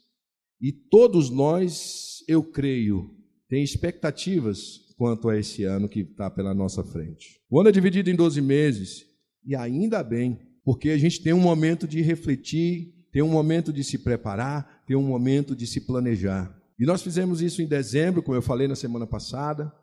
e 0.60 0.72
todos 0.72 1.30
nós, 1.30 2.24
eu 2.28 2.44
creio, 2.44 3.16
tem 3.48 3.64
expectativas 3.64 4.91
quanto 5.02 5.30
a 5.30 5.36
esse 5.36 5.64
ano 5.64 5.90
que 5.90 6.02
está 6.02 6.30
pela 6.30 6.54
nossa 6.54 6.84
frente. 6.84 7.42
O 7.50 7.60
ano 7.60 7.70
é 7.70 7.72
dividido 7.72 8.12
em 8.12 8.16
12 8.16 8.40
meses, 8.40 9.04
e 9.44 9.56
ainda 9.56 10.04
bem, 10.04 10.40
porque 10.64 10.92
a 10.92 10.98
gente 11.00 11.24
tem 11.24 11.34
um 11.34 11.40
momento 11.40 11.88
de 11.88 12.04
refletir, 12.04 12.94
tem 13.12 13.24
um 13.24 13.28
momento 13.28 13.74
de 13.74 13.84
se 13.84 13.98
preparar, 13.98 14.84
tem 14.86 14.96
um 14.96 15.02
momento 15.02 15.56
de 15.56 15.66
se 15.66 15.82
planejar. 15.82 16.56
E 16.80 16.86
nós 16.86 17.02
fizemos 17.02 17.42
isso 17.42 17.64
em 17.64 17.66
dezembro, 17.66 18.22
como 18.22 18.38
eu 18.38 18.44
falei 18.44 18.68
na 18.68 18.76
semana 18.76 19.08
passada, 19.08 19.74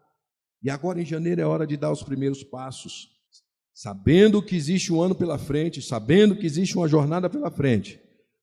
e 0.63 0.71
agora 0.71 1.03
em 1.03 1.05
janeiro 1.05 1.41
é 1.41 1.45
hora 1.45 1.67
de 1.67 1.77
dar 1.77 1.91
os 1.91 2.05
primeiros 2.05 2.45
passos, 2.45 3.09
sabendo 3.75 4.41
que 4.41 4.55
existe 4.55 4.93
um 4.93 5.03
ano 5.03 5.17
pela 5.17 5.37
frente, 5.37 5.83
sabendo 5.83 6.37
que 6.37 6.47
existe 6.47 6.77
uma 6.77 6.87
jornada 6.87 7.29
pela 7.29 7.51
frente. 7.51 7.99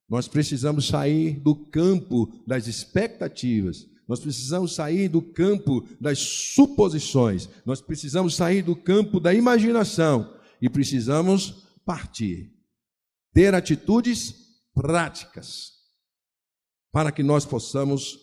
Nós 0.09 0.27
precisamos 0.27 0.89
sair 0.89 1.39
do 1.39 1.55
campo 1.55 2.43
das 2.45 2.67
expectativas 2.67 3.94
nós 4.07 4.19
precisamos 4.19 4.75
sair 4.75 5.09
do 5.09 5.21
campo 5.21 5.87
das 5.99 6.19
suposições, 6.19 7.49
nós 7.65 7.81
precisamos 7.81 8.35
sair 8.35 8.61
do 8.61 8.75
campo 8.75 9.19
da 9.19 9.33
imaginação 9.33 10.33
e 10.61 10.69
precisamos 10.69 11.67
partir, 11.85 12.51
ter 13.33 13.53
atitudes 13.53 14.33
práticas, 14.73 15.73
para 16.91 17.11
que 17.11 17.23
nós 17.23 17.45
possamos 17.45 18.19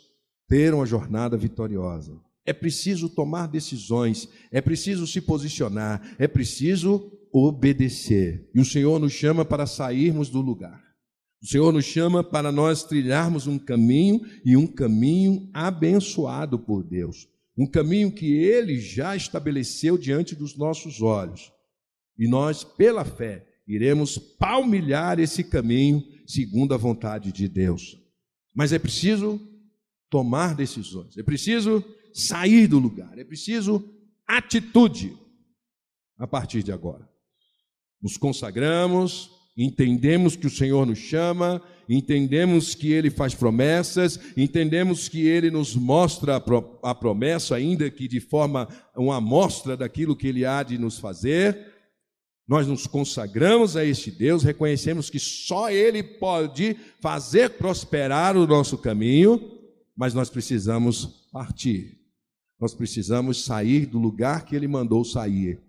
ter 0.49 0.73
uma 0.75 0.87
jornada 0.87 1.37
vitoriosa. 1.37 2.21
É 2.45 2.53
preciso 2.53 3.09
tomar 3.09 3.47
decisões, 3.47 4.29
é 4.51 4.61
preciso 4.61 5.07
se 5.07 5.21
posicionar, 5.21 6.15
é 6.19 6.27
preciso 6.27 7.11
obedecer. 7.33 8.51
E 8.55 8.61
o 8.61 8.65
Senhor 8.65 8.99
nos 8.99 9.13
chama 9.13 9.45
para 9.45 9.67
sairmos 9.67 10.29
do 10.29 10.41
lugar. 10.41 10.92
O 11.43 11.47
Senhor 11.47 11.73
nos 11.73 11.85
chama 11.85 12.23
para 12.23 12.53
nós 12.53 12.85
trilharmos 12.85 13.49
um 13.49 13.59
caminho 13.59 14.21
e 14.45 14.57
um 14.57 14.67
caminho 14.67 15.51
abençoado 15.53 16.57
por 16.57 16.85
Deus. 16.85 17.29
Um 17.59 17.67
caminho 17.67 18.13
que 18.13 18.33
Ele 18.33 18.79
já 18.79 19.17
estabeleceu 19.17 19.99
diante 19.99 20.37
dos 20.37 20.57
nossos 20.57 21.03
olhos. 21.03 21.53
E 22.17 22.29
nós, 22.29 22.63
pela 22.63 23.05
fé, 23.05 23.45
iremos 23.67 24.19
palmilhar 24.19 25.19
esse 25.19 25.43
caminho 25.43 26.05
segundo 26.27 26.75
a 26.75 26.77
vontade 26.77 27.33
de 27.33 27.49
Deus. 27.49 27.99
Mas 28.55 28.73
é 28.73 28.79
preciso 28.79 29.41
tomar 30.09 30.55
decisões, 30.55 31.17
é 31.17 31.23
preciso 31.23 31.85
sair 32.15 32.69
do 32.69 32.79
lugar, 32.79 33.19
é 33.19 33.25
preciso 33.25 33.83
atitude 34.27 35.17
a 36.19 36.27
partir 36.27 36.63
de 36.63 36.71
agora. 36.71 37.09
Nos 38.01 38.17
consagramos, 38.17 39.31
entendemos 39.57 40.35
que 40.35 40.47
o 40.47 40.51
Senhor 40.51 40.87
nos 40.87 40.99
chama, 40.99 41.63
entendemos 41.89 42.75
que 42.75 42.93
Ele 42.93 43.11
faz 43.11 43.35
promessas, 43.35 44.19
entendemos 44.37 45.09
que 45.09 45.27
Ele 45.27 45.51
nos 45.51 45.75
mostra 45.75 46.43
a 46.83 46.95
promessa, 46.95 47.57
ainda 47.57 47.91
que 47.91 48.09
de 48.09 48.21
forma 48.21 48.69
uma 48.97 49.17
amostra 49.17 49.77
daquilo 49.77 50.17
que 50.17 50.27
Ele 50.27 50.45
há 50.45 50.63
de 50.63 50.79
nos 50.79 50.99
fazer. 50.99 51.73
Nós 52.49 52.67
nos 52.67 52.87
consagramos 52.87 53.77
a 53.77 53.85
este 53.85 54.11
Deus, 54.11 54.43
reconhecemos 54.43 55.09
que 55.09 55.19
só 55.19 55.71
Ele 55.71 56.03
pode 56.03 56.77
fazer 57.01 57.51
prosperar 57.51 58.37
o 58.37 58.47
nosso 58.47 58.79
caminho, 58.79 59.41
mas 59.97 60.15
nós 60.15 60.31
precisamos 60.31 61.29
partir. 61.31 61.99
Nós 62.59 62.75
precisamos 62.75 63.45
sair 63.45 63.87
do 63.87 63.99
lugar 63.99 64.45
que 64.45 64.57
Ele 64.57 64.69
mandou 64.69 65.05
sair 65.05 65.61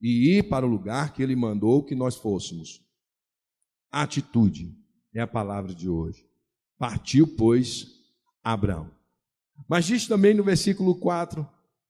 e 0.00 0.36
ir 0.36 0.44
para 0.44 0.66
o 0.66 0.68
lugar 0.68 1.12
que 1.12 1.22
Ele 1.22 1.36
mandou 1.36 1.84
que 1.84 1.94
nós 1.94 2.16
fôssemos. 2.16 2.89
Atitude. 3.90 4.74
É 5.14 5.20
a 5.20 5.26
palavra 5.26 5.74
de 5.74 5.88
hoje. 5.88 6.24
Partiu, 6.78 7.26
pois, 7.26 7.88
Abraão. 8.42 8.90
Mas 9.68 9.86
diz 9.86 10.06
também 10.06 10.34
no 10.34 10.42
versículo 10.42 10.94
4 10.94 11.46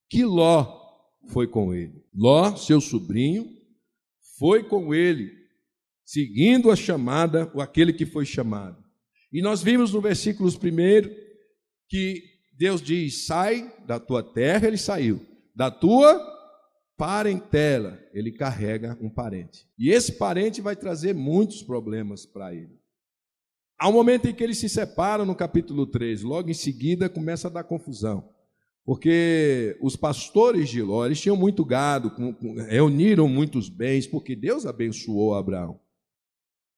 que 0.09 0.25
Ló 0.25 0.81
foi 1.29 1.47
com 1.47 1.73
ele. 1.73 2.05
Ló, 2.15 2.57
seu 2.57 2.81
sobrinho, 2.81 3.49
foi 4.39 4.65
com 4.65 4.95
ele, 4.95 5.31
seguindo 6.05 6.71
a 6.71 6.77
chamada, 6.77 7.51
ou 7.55 7.61
aquele 7.61 7.93
que 7.93 8.07
foi 8.07 8.25
chamado. 8.25 8.83
E 9.33 9.41
nós 9.41 9.63
vimos 9.63 9.93
no 9.93 10.01
versículo 10.01 10.49
1 10.49 10.53
que 11.89 12.25
Deus 12.59 12.83
diz: 12.83 13.27
sai 13.27 13.73
da 13.87 14.01
tua 14.01 14.23
terra, 14.23 14.67
ele 14.67 14.79
saiu, 14.79 15.25
da 15.55 15.71
tua 15.71 16.40
parentela, 17.01 17.99
ele 18.13 18.31
carrega 18.31 18.99
um 19.01 19.09
parente. 19.09 19.67
E 19.79 19.89
esse 19.89 20.13
parente 20.13 20.61
vai 20.61 20.77
trazer 20.77 21.15
muitos 21.15 21.63
problemas 21.63 22.27
para 22.27 22.55
ele. 22.55 22.79
Há 23.79 23.89
um 23.89 23.93
momento 23.93 24.29
em 24.29 24.35
que 24.35 24.45
eles 24.45 24.59
se 24.59 24.69
separam 24.69 25.25
no 25.25 25.35
capítulo 25.35 25.87
3, 25.87 26.21
logo 26.21 26.51
em 26.51 26.55
seguida 26.55 27.09
começa 27.09 27.49
a 27.49 27.51
dar 27.51 27.65
confusão. 27.65 28.29
Porque 28.85 29.79
os 29.81 29.97
pastores 29.97 30.69
de 30.69 30.83
Ló, 30.83 31.07
eles 31.07 31.19
tinham 31.19 31.37
muito 31.37 31.65
gado, 31.65 32.13
reuniram 32.69 33.27
muitos 33.27 33.71
bens, 33.71 34.07
porque 34.07 34.37
Deus 34.37 34.67
abençoou 34.67 35.35
Abraão. 35.35 35.81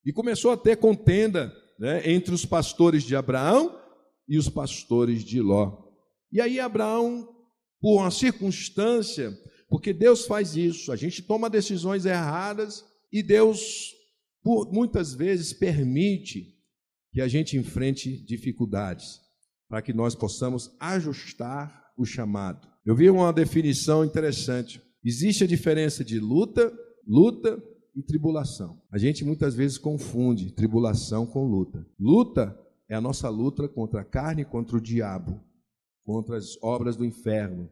E 0.06 0.12
começou 0.12 0.52
a 0.52 0.56
ter 0.56 0.76
contenda 0.76 1.52
né, 1.80 2.08
entre 2.08 2.32
os 2.32 2.44
pastores 2.44 3.02
de 3.02 3.16
Abraão 3.16 3.76
e 4.28 4.38
os 4.38 4.48
pastores 4.48 5.24
de 5.24 5.40
Ló. 5.40 5.82
E 6.30 6.40
aí 6.40 6.60
Abraão, 6.60 7.28
por 7.80 7.96
uma 8.02 8.10
circunstância, 8.12 9.36
porque 9.72 9.94
Deus 9.94 10.26
faz 10.26 10.54
isso, 10.54 10.92
a 10.92 10.96
gente 10.96 11.22
toma 11.22 11.48
decisões 11.48 12.04
erradas 12.04 12.84
e 13.10 13.22
Deus, 13.22 13.90
por 14.42 14.70
muitas 14.70 15.14
vezes, 15.14 15.54
permite 15.54 16.54
que 17.10 17.22
a 17.22 17.26
gente 17.26 17.56
enfrente 17.56 18.22
dificuldades, 18.22 19.18
para 19.70 19.80
que 19.80 19.94
nós 19.94 20.14
possamos 20.14 20.76
ajustar 20.78 21.90
o 21.96 22.04
chamado. 22.04 22.68
Eu 22.84 22.94
vi 22.94 23.08
uma 23.08 23.32
definição 23.32 24.04
interessante. 24.04 24.78
Existe 25.02 25.44
a 25.44 25.46
diferença 25.46 26.04
de 26.04 26.20
luta, 26.20 26.70
luta 27.08 27.58
e 27.96 28.02
tribulação. 28.02 28.78
A 28.92 28.98
gente 28.98 29.24
muitas 29.24 29.54
vezes 29.54 29.78
confunde 29.78 30.52
tribulação 30.52 31.24
com 31.24 31.46
luta. 31.46 31.86
Luta 31.98 32.54
é 32.90 32.94
a 32.94 33.00
nossa 33.00 33.30
luta 33.30 33.66
contra 33.66 34.02
a 34.02 34.04
carne, 34.04 34.44
contra 34.44 34.76
o 34.76 34.82
diabo, 34.82 35.42
contra 36.04 36.36
as 36.36 36.62
obras 36.62 36.94
do 36.94 37.06
inferno. 37.06 37.70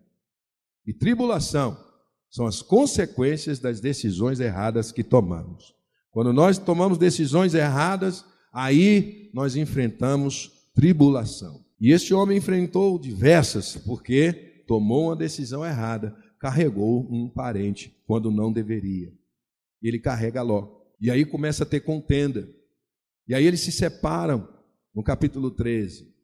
E 0.87 0.95
tribulação 0.95 1.90
são 2.31 2.47
as 2.47 2.63
consequências 2.63 3.59
das 3.59 3.81
decisões 3.81 4.39
erradas 4.39 4.93
que 4.93 5.03
tomamos. 5.03 5.75
Quando 6.11 6.33
nós 6.33 6.59
tomamos 6.59 6.97
decisões 6.97 7.55
erradas, 7.55 8.25
aí 8.53 9.31
nós 9.35 9.57
enfrentamos 9.57 10.69
tribulação. 10.75 11.65
E 11.81 11.91
este 11.91 12.15
homem 12.15 12.39
enfrentou 12.39 12.99
diversas, 12.99 13.77
porque 13.77 14.33
tomou 14.67 15.07
uma 15.07 15.17
decisão 15.17 15.65
errada, 15.65 16.17
carregou 16.39 17.07
um 17.11 17.29
parente 17.29 17.97
quando 18.07 18.31
não 18.31 18.53
deveria. 18.53 19.13
Ele 19.83 19.99
carrega 19.99 20.43
Ló. 20.43 20.81
E 21.01 21.11
aí 21.11 21.25
começa 21.25 21.65
a 21.65 21.67
ter 21.67 21.81
contenda. 21.81 22.49
E 23.27 23.35
aí 23.35 23.45
eles 23.45 23.61
se 23.61 23.73
separam 23.73 24.49
no 24.95 25.03
capítulo 25.03 25.51
13. 25.51 26.15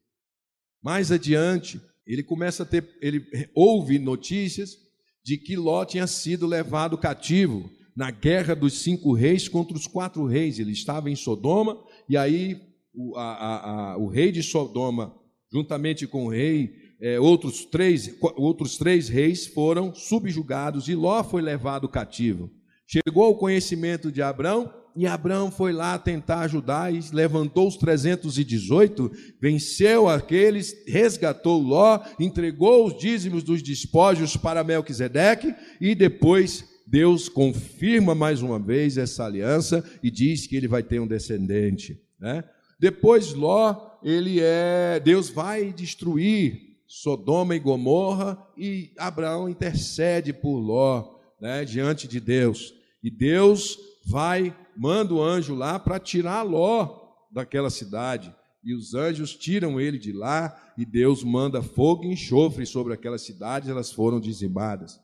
Mais 0.82 1.10
adiante, 1.10 1.80
ele 2.06 2.22
começa 2.22 2.62
a 2.62 2.66
ter, 2.66 2.96
ele 3.00 3.26
ouve 3.54 3.98
notícias 3.98 4.85
de 5.26 5.36
que 5.36 5.56
Ló 5.56 5.84
tinha 5.84 6.06
sido 6.06 6.46
levado 6.46 6.96
cativo 6.96 7.68
na 7.96 8.12
guerra 8.12 8.54
dos 8.54 8.74
cinco 8.74 9.12
reis 9.12 9.48
contra 9.48 9.76
os 9.76 9.88
quatro 9.88 10.24
reis. 10.24 10.60
Ele 10.60 10.70
estava 10.70 11.10
em 11.10 11.16
Sodoma, 11.16 11.76
e 12.08 12.16
aí 12.16 12.60
o, 12.94 13.16
a, 13.16 13.94
a, 13.94 13.96
o 13.98 14.06
rei 14.06 14.30
de 14.30 14.40
Sodoma 14.40 15.12
juntamente 15.52 16.06
com 16.06 16.26
o 16.26 16.28
rei, 16.28 16.74
é, 17.00 17.18
outros, 17.18 17.64
três, 17.64 18.16
outros 18.36 18.78
três 18.78 19.08
reis 19.08 19.48
foram 19.48 19.92
subjugados 19.92 20.88
e 20.88 20.94
Ló 20.94 21.24
foi 21.24 21.42
levado 21.42 21.88
cativo. 21.88 22.48
Chegou 22.86 23.24
ao 23.24 23.36
conhecimento 23.36 24.12
de 24.12 24.22
Abraão 24.22 24.72
e 24.96 25.06
Abraão 25.06 25.50
foi 25.50 25.72
lá 25.72 25.98
tentar 25.98 26.40
ajudar 26.40 26.92
e 26.92 27.00
levantou 27.12 27.68
os 27.68 27.76
318, 27.76 29.10
venceu 29.40 30.08
aqueles, 30.08 30.74
resgatou 30.86 31.60
Ló, 31.60 32.00
entregou 32.18 32.86
os 32.86 32.96
dízimos 32.96 33.42
dos 33.42 33.62
despojos 33.62 34.36
para 34.36 34.64
Melquisedeque 34.64 35.54
e 35.80 35.94
depois 35.94 36.64
Deus 36.86 37.28
confirma 37.28 38.14
mais 38.14 38.40
uma 38.40 38.58
vez 38.58 38.96
essa 38.96 39.24
aliança 39.24 39.84
e 40.02 40.10
diz 40.10 40.46
que 40.46 40.56
ele 40.56 40.68
vai 40.68 40.82
ter 40.82 41.00
um 41.00 41.06
descendente. 41.06 42.00
Né? 42.18 42.42
Depois 42.80 43.34
Ló 43.34 43.98
ele 44.02 44.38
é, 44.40 45.00
Deus 45.00 45.28
vai 45.28 45.72
destruir 45.72 46.66
Sodoma 46.86 47.56
e 47.56 47.58
Gomorra 47.58 48.38
e 48.56 48.92
Abraão 48.96 49.48
intercede 49.48 50.32
por 50.32 50.58
Ló, 50.58 51.16
né, 51.40 51.64
diante 51.64 52.06
de 52.06 52.20
Deus. 52.20 52.72
E 53.02 53.10
Deus 53.10 53.76
vai, 54.06 54.56
manda 54.78 55.14
o 55.14 55.22
anjo 55.22 55.54
lá 55.54 55.78
para 55.78 55.98
tirar 55.98 56.42
Ló 56.42 57.06
daquela 57.30 57.70
cidade. 57.70 58.34
E 58.64 58.74
os 58.74 58.94
anjos 58.94 59.34
tiram 59.34 59.80
ele 59.80 59.98
de 59.98 60.12
lá 60.12 60.56
e 60.76 60.84
Deus 60.84 61.22
manda 61.22 61.62
fogo 61.62 62.04
e 62.04 62.12
enxofre 62.12 62.66
sobre 62.66 62.92
aquelas 62.92 63.22
cidades, 63.22 63.68
elas 63.68 63.92
foram 63.92 64.18
dizimadas. 64.20 64.98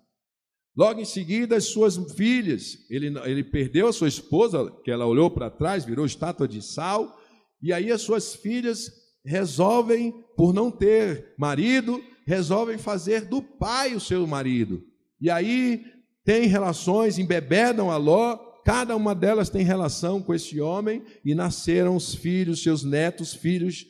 Logo 0.76 1.00
em 1.00 1.04
seguida, 1.04 1.56
as 1.56 1.64
suas 1.64 1.96
filhas, 2.14 2.78
ele, 2.88 3.14
ele 3.24 3.44
perdeu 3.44 3.88
a 3.88 3.92
sua 3.92 4.08
esposa, 4.08 4.70
que 4.82 4.90
ela 4.90 5.06
olhou 5.06 5.30
para 5.30 5.50
trás, 5.50 5.84
virou 5.84 6.06
estátua 6.06 6.48
de 6.48 6.62
sal, 6.62 7.18
e 7.62 7.72
aí 7.72 7.92
as 7.92 8.00
suas 8.00 8.34
filhas 8.34 8.90
resolvem, 9.24 10.12
por 10.36 10.52
não 10.52 10.70
ter 10.70 11.34
marido, 11.38 12.02
resolvem 12.26 12.78
fazer 12.78 13.26
do 13.26 13.42
pai 13.42 13.94
o 13.94 14.00
seu 14.00 14.26
marido. 14.26 14.82
E 15.20 15.30
aí 15.30 15.84
tem 16.24 16.46
relações, 16.46 17.18
embebedam 17.18 17.90
a 17.90 17.96
Ló, 17.96 18.38
cada 18.64 18.96
uma 18.96 19.14
delas 19.14 19.50
tem 19.50 19.64
relação 19.64 20.22
com 20.22 20.34
esse 20.34 20.60
homem, 20.60 21.04
e 21.24 21.34
nasceram 21.34 21.96
os 21.96 22.14
filhos, 22.14 22.62
seus 22.62 22.84
netos, 22.84 23.34
filhos, 23.34 23.86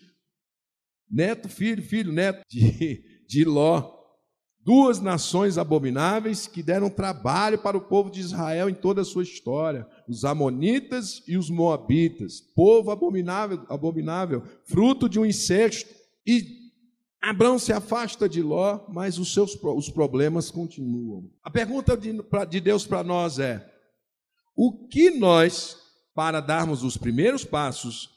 neto, 1.10 1.48
filho, 1.48 1.82
filho, 1.82 2.12
neto 2.12 2.42
de, 2.48 3.02
de 3.28 3.44
Ló 3.44 4.02
duas 4.64 5.00
nações 5.00 5.58
abomináveis 5.58 6.46
que 6.46 6.62
deram 6.62 6.88
trabalho 6.88 7.58
para 7.58 7.76
o 7.76 7.80
povo 7.80 8.10
de 8.10 8.20
Israel 8.20 8.68
em 8.68 8.74
toda 8.74 9.02
a 9.02 9.04
sua 9.04 9.22
história: 9.22 9.86
os 10.08 10.24
amonitas 10.24 11.22
e 11.26 11.36
os 11.36 11.50
moabitas, 11.50 12.40
povo 12.40 12.90
abominável, 12.90 13.64
abominável, 13.68 14.42
fruto 14.64 15.08
de 15.08 15.18
um 15.18 15.26
incesto. 15.26 15.92
E 16.26 16.62
Abraão 17.20 17.58
se 17.58 17.72
afasta 17.72 18.28
de 18.28 18.42
Ló, 18.42 18.80
mas 18.88 19.18
os 19.18 19.32
seus 19.32 19.54
os 19.62 19.88
problemas 19.90 20.50
continuam. 20.50 21.30
A 21.42 21.50
pergunta 21.50 21.96
de, 21.96 22.12
de 22.48 22.60
Deus 22.60 22.86
para 22.86 23.02
nós 23.02 23.38
é: 23.38 23.64
o 24.54 24.86
que 24.88 25.10
nós, 25.10 25.76
para 26.14 26.40
darmos 26.40 26.82
os 26.82 26.96
primeiros 26.96 27.44
passos, 27.44 28.10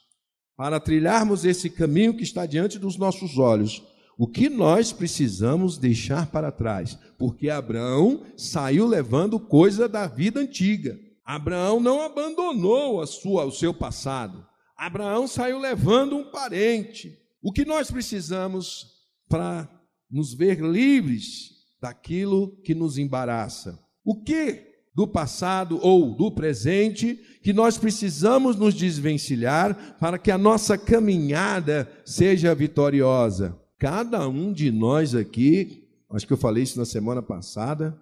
para 0.56 0.80
trilharmos 0.80 1.44
esse 1.46 1.70
caminho 1.70 2.16
que 2.16 2.24
está 2.24 2.46
diante 2.46 2.80
dos 2.80 2.98
nossos 2.98 3.38
olhos, 3.38 3.84
o 4.18 4.28
que 4.28 4.50
nós 4.50 4.94
precisamos 4.94 5.78
deixar 5.78 6.28
para 6.32 6.52
trás, 6.52 6.98
porque 7.18 7.50
Abraão 7.50 8.24
saiu 8.38 8.88
levando 8.88 9.40
coisa 9.40 9.90
da 9.90 10.08
vida 10.08 10.40
antiga. 10.40 10.98
Abraão 11.26 11.80
não 11.80 12.02
abandonou 12.02 13.02
a 13.02 13.08
sua, 13.08 13.44
o 13.44 13.52
seu 13.52 13.74
passado. 13.74 14.46
Abraão 14.78 15.28
saiu 15.28 15.60
levando 15.60 16.16
um 16.16 16.32
parente. 16.32 17.18
O 17.42 17.52
que 17.52 17.66
nós 17.66 17.92
precisamos 17.92 18.86
para 19.28 19.70
nos 20.10 20.34
ver 20.34 20.62
livres 20.62 21.50
daquilo 21.82 22.56
que 22.64 22.74
nos 22.74 22.98
embaraça? 22.98 23.78
O 24.04 24.22
que 24.22 24.75
do 24.96 25.06
passado 25.06 25.78
ou 25.82 26.16
do 26.16 26.32
presente 26.32 27.20
que 27.44 27.52
nós 27.52 27.78
precisamos 27.78 28.56
nos 28.56 28.74
desvencilhar 28.74 29.98
para 30.00 30.18
que 30.18 30.32
a 30.32 30.38
nossa 30.38 30.78
caminhada 30.78 31.88
seja 32.06 32.56
vitoriosa? 32.56 33.60
Cada 33.78 34.28
um 34.30 34.54
de 34.54 34.72
nós 34.72 35.14
aqui, 35.14 35.86
acho 36.10 36.26
que 36.26 36.32
eu 36.32 36.38
falei 36.38 36.64
isso 36.64 36.80
na 36.80 36.86
semana 36.86 37.22
passada, 37.22 38.02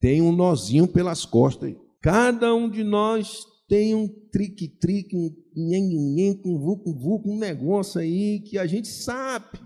tem 0.00 0.22
um 0.22 0.32
nozinho 0.32 0.88
pelas 0.88 1.26
costas. 1.26 1.74
Cada 2.00 2.54
um 2.54 2.70
de 2.70 2.82
nós 2.82 3.44
tem 3.68 3.94
um 3.94 4.08
trique-trique, 4.08 5.14
um 5.14 5.30
nhen 5.54 6.40
um 6.44 6.58
vucu-vucu, 6.58 7.30
um 7.30 7.38
negócio 7.38 8.00
aí 8.00 8.40
que 8.40 8.58
a 8.58 8.66
gente 8.66 8.88
sabe. 8.88 9.60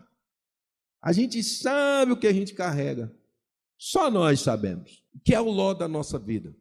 A 1.01 1.13
gente 1.13 1.41
sabe 1.43 2.13
o 2.13 2.17
que 2.17 2.27
a 2.27 2.33
gente 2.33 2.53
carrega. 2.53 3.15
Só 3.79 4.11
nós 4.11 4.41
sabemos. 4.41 5.05
Que 5.25 5.35
é 5.35 5.41
o 5.41 5.51
ló 5.51 5.73
da 5.73 5.87
nossa 5.87 6.19
vida. 6.19 6.55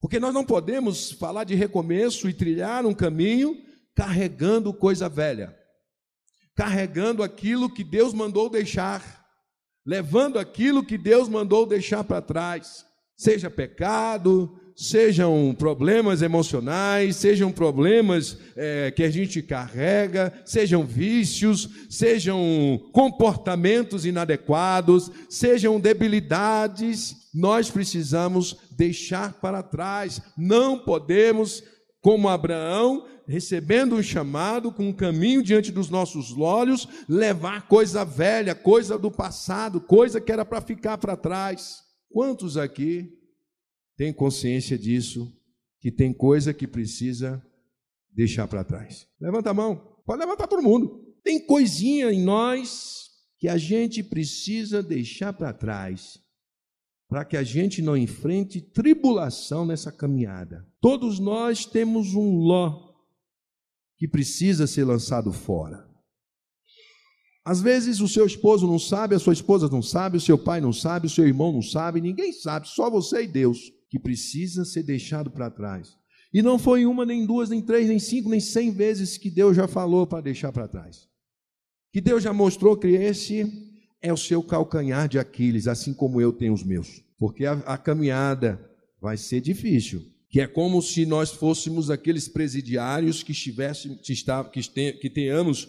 Porque 0.00 0.20
nós 0.20 0.32
não 0.34 0.44
podemos 0.44 1.12
falar 1.12 1.44
de 1.44 1.54
recomeço 1.54 2.28
e 2.28 2.34
trilhar 2.34 2.84
um 2.86 2.94
caminho 2.94 3.56
carregando 3.94 4.72
coisa 4.72 5.08
velha 5.08 5.56
carregando 6.56 7.22
aquilo 7.22 7.68
que 7.68 7.84
Deus 7.84 8.14
mandou 8.14 8.48
deixar, 8.48 9.24
levando 9.84 10.38
aquilo 10.38 10.82
que 10.82 10.96
Deus 10.96 11.28
mandou 11.28 11.66
deixar 11.66 12.02
para 12.02 12.22
trás, 12.22 12.86
seja 13.14 13.50
pecado, 13.50 14.58
sejam 14.74 15.54
problemas 15.58 16.22
emocionais, 16.22 17.16
sejam 17.16 17.52
problemas 17.52 18.38
é, 18.56 18.90
que 18.90 19.02
a 19.02 19.10
gente 19.10 19.42
carrega, 19.42 20.32
sejam 20.46 20.84
vícios, 20.84 21.68
sejam 21.90 22.80
comportamentos 22.92 24.06
inadequados, 24.06 25.10
sejam 25.28 25.78
debilidades, 25.78 27.16
nós 27.34 27.70
precisamos 27.70 28.56
deixar 28.76 29.40
para 29.40 29.62
trás. 29.62 30.20
Não 30.36 30.78
podemos, 30.78 31.62
como 32.00 32.28
Abraão, 32.28 33.06
recebendo 33.26 33.96
um 33.96 34.02
chamado, 34.02 34.70
com 34.70 34.88
um 34.88 34.92
caminho 34.92 35.42
diante 35.42 35.72
dos 35.72 35.90
nossos 35.90 36.36
olhos, 36.38 36.86
levar 37.08 37.66
coisa 37.68 38.04
velha, 38.04 38.54
coisa 38.54 38.98
do 38.98 39.10
passado, 39.10 39.80
coisa 39.80 40.20
que 40.20 40.30
era 40.30 40.44
para 40.44 40.60
ficar 40.60 40.98
para 40.98 41.16
trás. 41.16 41.82
Quantos 42.08 42.56
aqui 42.56 43.10
têm 43.96 44.12
consciência 44.12 44.78
disso, 44.78 45.32
que 45.80 45.90
tem 45.90 46.12
coisa 46.12 46.54
que 46.54 46.66
precisa 46.66 47.42
deixar 48.12 48.46
para 48.46 48.64
trás? 48.64 49.06
Levanta 49.20 49.50
a 49.50 49.54
mão, 49.54 49.76
pode 50.06 50.20
levantar 50.20 50.46
todo 50.46 50.62
mundo. 50.62 51.04
Tem 51.24 51.44
coisinha 51.44 52.12
em 52.12 52.22
nós 52.22 53.06
que 53.38 53.48
a 53.48 53.58
gente 53.58 54.02
precisa 54.02 54.82
deixar 54.82 55.32
para 55.32 55.52
trás, 55.52 56.18
para 57.08 57.24
que 57.24 57.36
a 57.36 57.42
gente 57.42 57.80
não 57.80 57.96
enfrente 57.96 58.60
tribulação 58.60 59.64
nessa 59.64 59.92
caminhada. 59.92 60.66
Todos 60.80 61.18
nós 61.18 61.64
temos 61.64 62.14
um 62.14 62.38
ló 62.38 62.86
que 63.96 64.08
precisa 64.08 64.66
ser 64.66 64.84
lançado 64.84 65.32
fora. 65.32 65.86
Às 67.44 67.60
vezes 67.60 68.00
o 68.00 68.08
seu 68.08 68.26
esposo 68.26 68.66
não 68.66 68.78
sabe, 68.78 69.14
a 69.14 69.20
sua 69.20 69.32
esposa 69.32 69.68
não 69.68 69.80
sabe, 69.80 70.16
o 70.16 70.20
seu 70.20 70.36
pai 70.36 70.60
não 70.60 70.72
sabe, 70.72 71.06
o 71.06 71.10
seu 71.10 71.26
irmão 71.26 71.52
não 71.52 71.62
sabe, 71.62 72.00
ninguém 72.00 72.32
sabe, 72.32 72.68
só 72.68 72.90
você 72.90 73.22
e 73.22 73.28
Deus, 73.28 73.70
que 73.88 74.00
precisa 74.00 74.64
ser 74.64 74.82
deixado 74.82 75.30
para 75.30 75.48
trás. 75.48 75.96
E 76.34 76.42
não 76.42 76.58
foi 76.58 76.84
uma, 76.84 77.06
nem 77.06 77.24
duas, 77.24 77.48
nem 77.48 77.62
três, 77.62 77.88
nem 77.88 78.00
cinco, 78.00 78.28
nem 78.28 78.40
cem 78.40 78.72
vezes 78.72 79.16
que 79.16 79.30
Deus 79.30 79.56
já 79.56 79.68
falou 79.68 80.06
para 80.08 80.20
deixar 80.20 80.50
para 80.50 80.66
trás. 80.66 81.08
Que 81.92 82.00
Deus 82.00 82.22
já 82.22 82.32
mostrou 82.32 82.76
que 82.76 82.88
esse 82.88 83.65
é 84.00 84.12
o 84.12 84.16
seu 84.16 84.42
calcanhar 84.42 85.08
de 85.08 85.18
Aquiles, 85.18 85.66
assim 85.66 85.92
como 85.92 86.20
eu 86.20 86.32
tenho 86.32 86.52
os 86.52 86.62
meus. 86.62 87.02
Porque 87.18 87.46
a, 87.46 87.52
a 87.52 87.78
caminhada 87.78 88.60
vai 89.00 89.16
ser 89.16 89.40
difícil, 89.40 90.02
que 90.28 90.40
é 90.40 90.46
como 90.46 90.82
se 90.82 91.06
nós 91.06 91.30
fôssemos 91.30 91.90
aqueles 91.90 92.28
presidiários 92.28 93.22
que 93.22 93.32
estivessem, 93.32 93.98
que, 94.52 94.92
que 94.92 95.10
tenhamos 95.10 95.68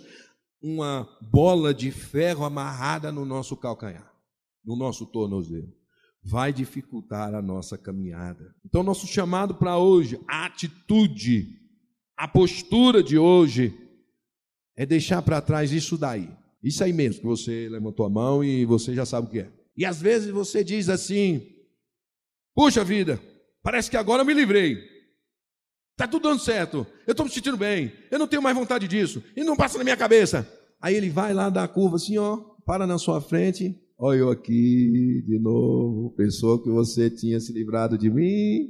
uma 0.62 1.08
bola 1.22 1.74
de 1.74 1.92
ferro 1.92 2.44
amarrada 2.44 3.12
no 3.12 3.26
nosso 3.26 3.56
calcanhar, 3.56 4.12
no 4.64 4.76
nosso 4.76 5.06
tornozelo. 5.06 5.74
Vai 6.24 6.52
dificultar 6.52 7.34
a 7.34 7.42
nossa 7.42 7.78
caminhada. 7.78 8.54
Então, 8.66 8.84
nosso 8.84 9.08
chamado 9.08 9.56
para 9.56 9.78
hoje, 9.78 10.20
a 10.28 10.46
atitude, 10.46 11.58
a 12.18 12.28
postura 12.28 13.02
de 13.02 13.18
hoje, 13.18 13.74
é 14.76 14.86
deixar 14.86 15.22
para 15.22 15.42
trás 15.42 15.72
isso 15.72 15.98
daí. 15.98 16.30
Isso 16.64 16.84
aí 16.84 16.94
mesmo, 16.94 17.22
que 17.22 17.28
você 17.28 17.70
levantou 17.70 18.06
a 18.06 18.10
mão 18.10 18.44
e 18.44 18.66
você 18.66 18.94
já 18.94 19.06
sabe 19.06 19.28
o 19.28 19.30
que 19.30 19.40
é. 19.40 19.52
E 19.76 19.86
às 19.86 20.02
vezes 20.02 20.30
você 20.30 20.64
diz 20.64 20.90
assim: 20.90 21.48
puxa 22.56 22.84
vida, 22.84 23.22
Parece 23.68 23.92
que 23.92 23.98
agora 23.98 24.22
eu 24.22 24.26
me 24.26 24.34
livrei. 24.34 24.78
Está 25.92 26.08
tudo 26.08 26.30
dando 26.30 26.40
certo. 26.40 26.88
Eu 27.06 27.12
estou 27.12 27.26
me 27.26 27.32
sentindo 27.32 27.58
bem. 27.58 27.92
Eu 28.10 28.18
não 28.18 28.26
tenho 28.26 28.42
mais 28.42 28.56
vontade 28.56 28.88
disso. 28.88 29.22
E 29.36 29.44
não 29.44 29.58
passa 29.58 29.78
na 29.78 29.84
minha 29.84 29.98
cabeça. 29.98 30.48
Aí 30.82 30.96
ele 30.96 31.10
vai 31.10 31.34
lá 31.34 31.50
dar 31.50 31.66
a 31.66 31.68
curva 31.68 31.98
assim, 31.98 32.18
ó, 32.18 32.38
para 32.66 32.88
na 32.88 32.98
sua 32.98 33.20
frente. 33.20 33.78
Olha 34.00 34.20
eu 34.20 34.30
aqui 34.30 35.22
de 35.28 35.38
novo. 35.38 36.14
Pensou 36.16 36.64
que 36.64 36.70
você 36.70 37.10
tinha 37.10 37.42
se 37.42 37.52
livrado 37.52 37.98
de 37.98 38.10
mim? 38.10 38.70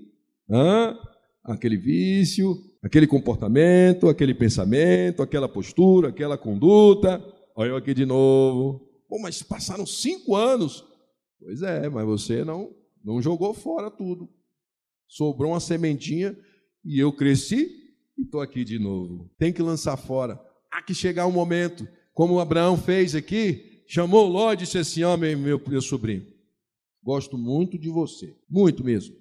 Hã? 0.50 0.98
Aquele 1.44 1.78
vício, 1.78 2.58
aquele 2.82 3.06
comportamento, 3.06 4.10
aquele 4.10 4.34
pensamento, 4.34 5.22
aquela 5.22 5.48
postura, 5.48 6.10
aquela 6.10 6.40
conduta. 6.40 7.24
Olha 7.60 7.70
eu 7.70 7.76
aqui 7.76 7.92
de 7.92 8.06
novo. 8.06 8.88
Pô, 9.10 9.18
mas 9.20 9.42
passaram 9.42 9.84
cinco 9.84 10.36
anos. 10.36 10.86
Pois 11.40 11.64
é, 11.64 11.90
mas 11.90 12.06
você 12.06 12.46
não, 12.46 12.72
não 13.04 13.20
jogou 13.20 13.52
fora 13.52 13.90
tudo. 13.90 14.30
Sobrou 15.08 15.54
uma 15.54 15.60
sementinha 15.60 16.38
e 16.86 17.00
eu 17.00 17.12
cresci 17.12 17.68
e 18.16 18.22
estou 18.22 18.42
aqui 18.42 18.64
de 18.64 18.78
novo. 18.78 19.34
Tem 19.40 19.52
que 19.52 19.64
lançar 19.64 19.98
fora. 19.98 20.40
Há 20.72 20.84
que 20.84 20.94
chegar 20.94 21.26
um 21.26 21.32
momento, 21.32 21.88
como 22.14 22.40
Abraão 22.40 22.78
fez 22.78 23.16
aqui, 23.16 23.82
chamou 23.88 24.28
Ló 24.28 24.54
e 24.54 24.58
disse 24.58 24.78
assim: 24.78 25.02
Ó, 25.02 25.16
oh, 25.16 25.18
meu, 25.18 25.36
meu, 25.36 25.60
meu 25.68 25.82
sobrinho, 25.82 26.28
gosto 27.02 27.40
muito 27.40 27.76
de 27.76 27.90
você, 27.90 28.38
muito 28.48 28.84
mesmo. 28.84 29.16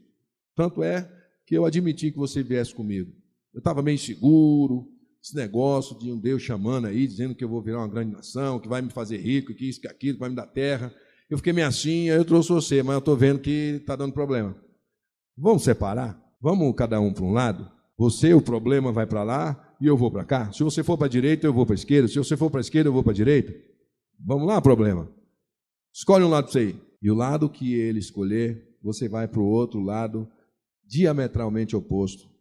Tanto 0.55 0.83
é 0.83 1.11
que 1.47 1.57
eu 1.57 1.65
admiti 1.65 2.13
que 2.13 2.19
você 2.19 2.43
viesse 2.43 2.75
comigo. 2.75 3.11
Eu 3.55 3.61
estava 3.61 3.81
meio 3.81 3.95
inseguro, 3.95 4.93
esse 5.27 5.35
negócio 5.35 5.99
de 5.99 6.13
um 6.13 6.17
Deus 6.17 6.41
chamando 6.41 6.87
aí, 6.87 7.05
dizendo 7.05 7.35
que 7.35 7.43
eu 7.43 7.49
vou 7.49 7.61
virar 7.61 7.79
uma 7.79 7.89
grande 7.89 8.13
nação, 8.13 8.61
que 8.61 8.69
vai 8.69 8.81
me 8.81 8.91
fazer 8.91 9.17
rico, 9.17 9.53
que 9.53 9.69
isso, 9.69 9.81
que 9.81 9.89
aquilo, 9.89 10.15
que 10.15 10.21
vai 10.21 10.31
me 10.31 10.37
dar 10.37 10.47
terra. 10.47 10.95
Eu 11.29 11.37
fiquei 11.37 11.53
meio 11.53 11.67
assim, 11.67 12.09
aí 12.09 12.17
eu 12.17 12.25
trouxe 12.25 12.51
você, 12.51 12.81
mas 12.81 12.95
eu 12.95 13.01
estou 13.01 13.17
vendo 13.17 13.41
que 13.41 13.79
está 13.81 13.97
dando 13.97 14.13
problema. 14.13 14.57
Vamos 15.37 15.65
separar? 15.65 16.17
Vamos 16.41 16.73
cada 16.77 17.01
um 17.01 17.13
para 17.13 17.25
um 17.25 17.33
lado? 17.33 17.69
Você, 17.99 18.35
o 18.35 18.41
problema, 18.41 18.93
vai 18.93 19.05
para 19.05 19.25
lá 19.25 19.77
e 19.81 19.87
eu 19.87 19.97
vou 19.97 20.13
para 20.13 20.25
cá. 20.25 20.53
Se 20.53 20.63
você 20.63 20.85
for 20.85 20.97
para 20.97 21.09
a 21.09 21.11
direita, 21.11 21.45
eu 21.45 21.53
vou 21.53 21.67
para 21.67 21.75
a 21.75 21.81
esquerda. 21.81 22.07
Se 22.07 22.19
você 22.19 22.37
for 22.37 22.49
para 22.49 22.61
a 22.61 22.63
esquerda, 22.63 22.89
eu 22.89 22.93
vou 22.93 23.03
para 23.03 23.11
a 23.11 23.17
direita. 23.17 23.53
Vamos 24.25 24.47
lá, 24.47 24.63
problema. 24.63 25.11
Escolhe 25.93 26.25
um 26.25 26.29
lado 26.29 26.45
para 26.45 26.53
você 26.53 26.69
ir. 26.69 26.81
E 27.03 27.11
o 27.11 27.17
lado 27.17 27.51
que 27.51 27.75
ele 27.75 27.99
escolher, 27.99 28.77
você 28.81 29.09
vai 29.09 29.27
para 29.27 29.41
o 29.41 29.45
outro 29.45 29.81
lado, 29.81 30.29
diametralmente 30.87 31.75
oposto. 31.75 32.36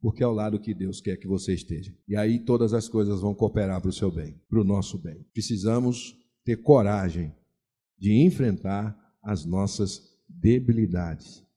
Porque 0.00 0.22
é 0.22 0.26
o 0.26 0.32
lado 0.32 0.60
que 0.60 0.72
Deus 0.72 1.00
quer 1.00 1.16
que 1.16 1.26
você 1.26 1.54
esteja. 1.54 1.94
E 2.06 2.16
aí 2.16 2.38
todas 2.38 2.72
as 2.72 2.88
coisas 2.88 3.20
vão 3.20 3.34
cooperar 3.34 3.80
para 3.80 3.90
o 3.90 3.92
seu 3.92 4.10
bem, 4.10 4.40
para 4.48 4.60
o 4.60 4.64
nosso 4.64 4.98
bem. 4.98 5.26
Precisamos 5.32 6.16
ter 6.44 6.56
coragem 6.58 7.34
de 7.98 8.12
enfrentar 8.12 8.96
as 9.22 9.44
nossas 9.44 10.16
debilidades 10.28 11.48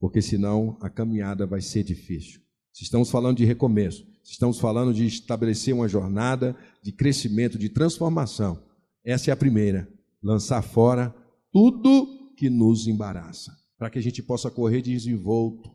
porque 0.00 0.22
senão 0.22 0.76
a 0.80 0.88
caminhada 0.88 1.46
vai 1.46 1.60
ser 1.60 1.82
difícil. 1.82 2.40
Se 2.72 2.84
estamos 2.84 3.10
falando 3.10 3.38
de 3.38 3.44
recomeço, 3.44 4.06
se 4.22 4.32
estamos 4.32 4.58
falando 4.58 4.94
de 4.94 5.06
estabelecer 5.06 5.74
uma 5.74 5.88
jornada 5.88 6.56
de 6.82 6.92
crescimento, 6.92 7.58
de 7.58 7.68
transformação, 7.68 8.62
essa 9.04 9.30
é 9.30 9.32
a 9.32 9.36
primeira: 9.36 9.88
lançar 10.22 10.62
fora 10.62 11.14
tudo 11.52 12.32
que 12.36 12.48
nos 12.48 12.86
embaraça, 12.86 13.52
para 13.76 13.90
que 13.90 13.98
a 13.98 14.02
gente 14.02 14.22
possa 14.22 14.50
correr 14.50 14.82
desenvolto, 14.82 15.70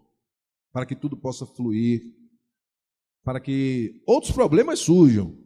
para 0.73 0.86
que 0.88 0.95
tudo 0.95 1.15
possa 1.15 1.45
fluir, 1.45 2.01
para 3.23 3.39
que 3.39 4.03
outros 4.07 4.33
problemas 4.33 4.79
surjam, 4.79 5.38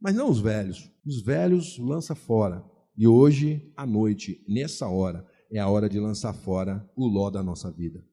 mas 0.00 0.14
não 0.14 0.28
os 0.28 0.40
velhos. 0.40 0.90
Os 1.04 1.22
velhos 1.22 1.78
lança 1.78 2.14
fora. 2.14 2.64
E 2.96 3.06
hoje, 3.06 3.72
à 3.76 3.86
noite, 3.86 4.44
nessa 4.48 4.88
hora, 4.88 5.24
é 5.50 5.58
a 5.58 5.68
hora 5.68 5.88
de 5.88 6.00
lançar 6.00 6.32
fora 6.32 6.90
o 6.96 7.06
ló 7.06 7.30
da 7.30 7.42
nossa 7.42 7.70
vida. 7.70 8.04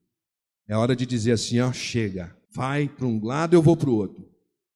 É 0.68 0.76
hora 0.76 0.94
de 0.94 1.06
dizer 1.06 1.32
assim: 1.32 1.58
ó, 1.58 1.72
chega, 1.72 2.36
vai 2.54 2.88
para 2.88 3.06
um 3.06 3.24
lado, 3.24 3.54
eu 3.54 3.62
vou 3.62 3.76
para 3.76 3.90
o 3.90 3.94
outro. 3.94 4.28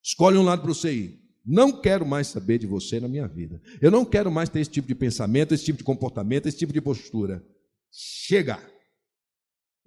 Escolhe 0.03 0.37
um 0.37 0.43
lado 0.43 0.63
para 0.63 0.75
você 0.75 0.93
ir. 0.93 1.21
Não 1.47 1.81
quero 1.81 2.07
mais 2.07 2.29
saber 2.29 2.59
de 2.59 2.67
você 2.67 2.99
na 2.99 3.07
minha 3.07 3.29
vida. 3.29 3.61
Eu 3.81 3.91
não 3.91 4.05
quero 4.05 4.31
mais 4.31 4.49
ter 4.49 4.61
esse 4.61 4.71
tipo 4.71 4.89
de 4.89 4.95
pensamento, 4.95 5.53
esse 5.53 5.65
tipo 5.65 5.79
de 5.79 5.85
comportamento, 5.85 6.47
esse 6.47 6.57
tipo 6.57 6.73
de 6.73 6.81
postura. 6.81 7.45
Chega! 7.93 8.59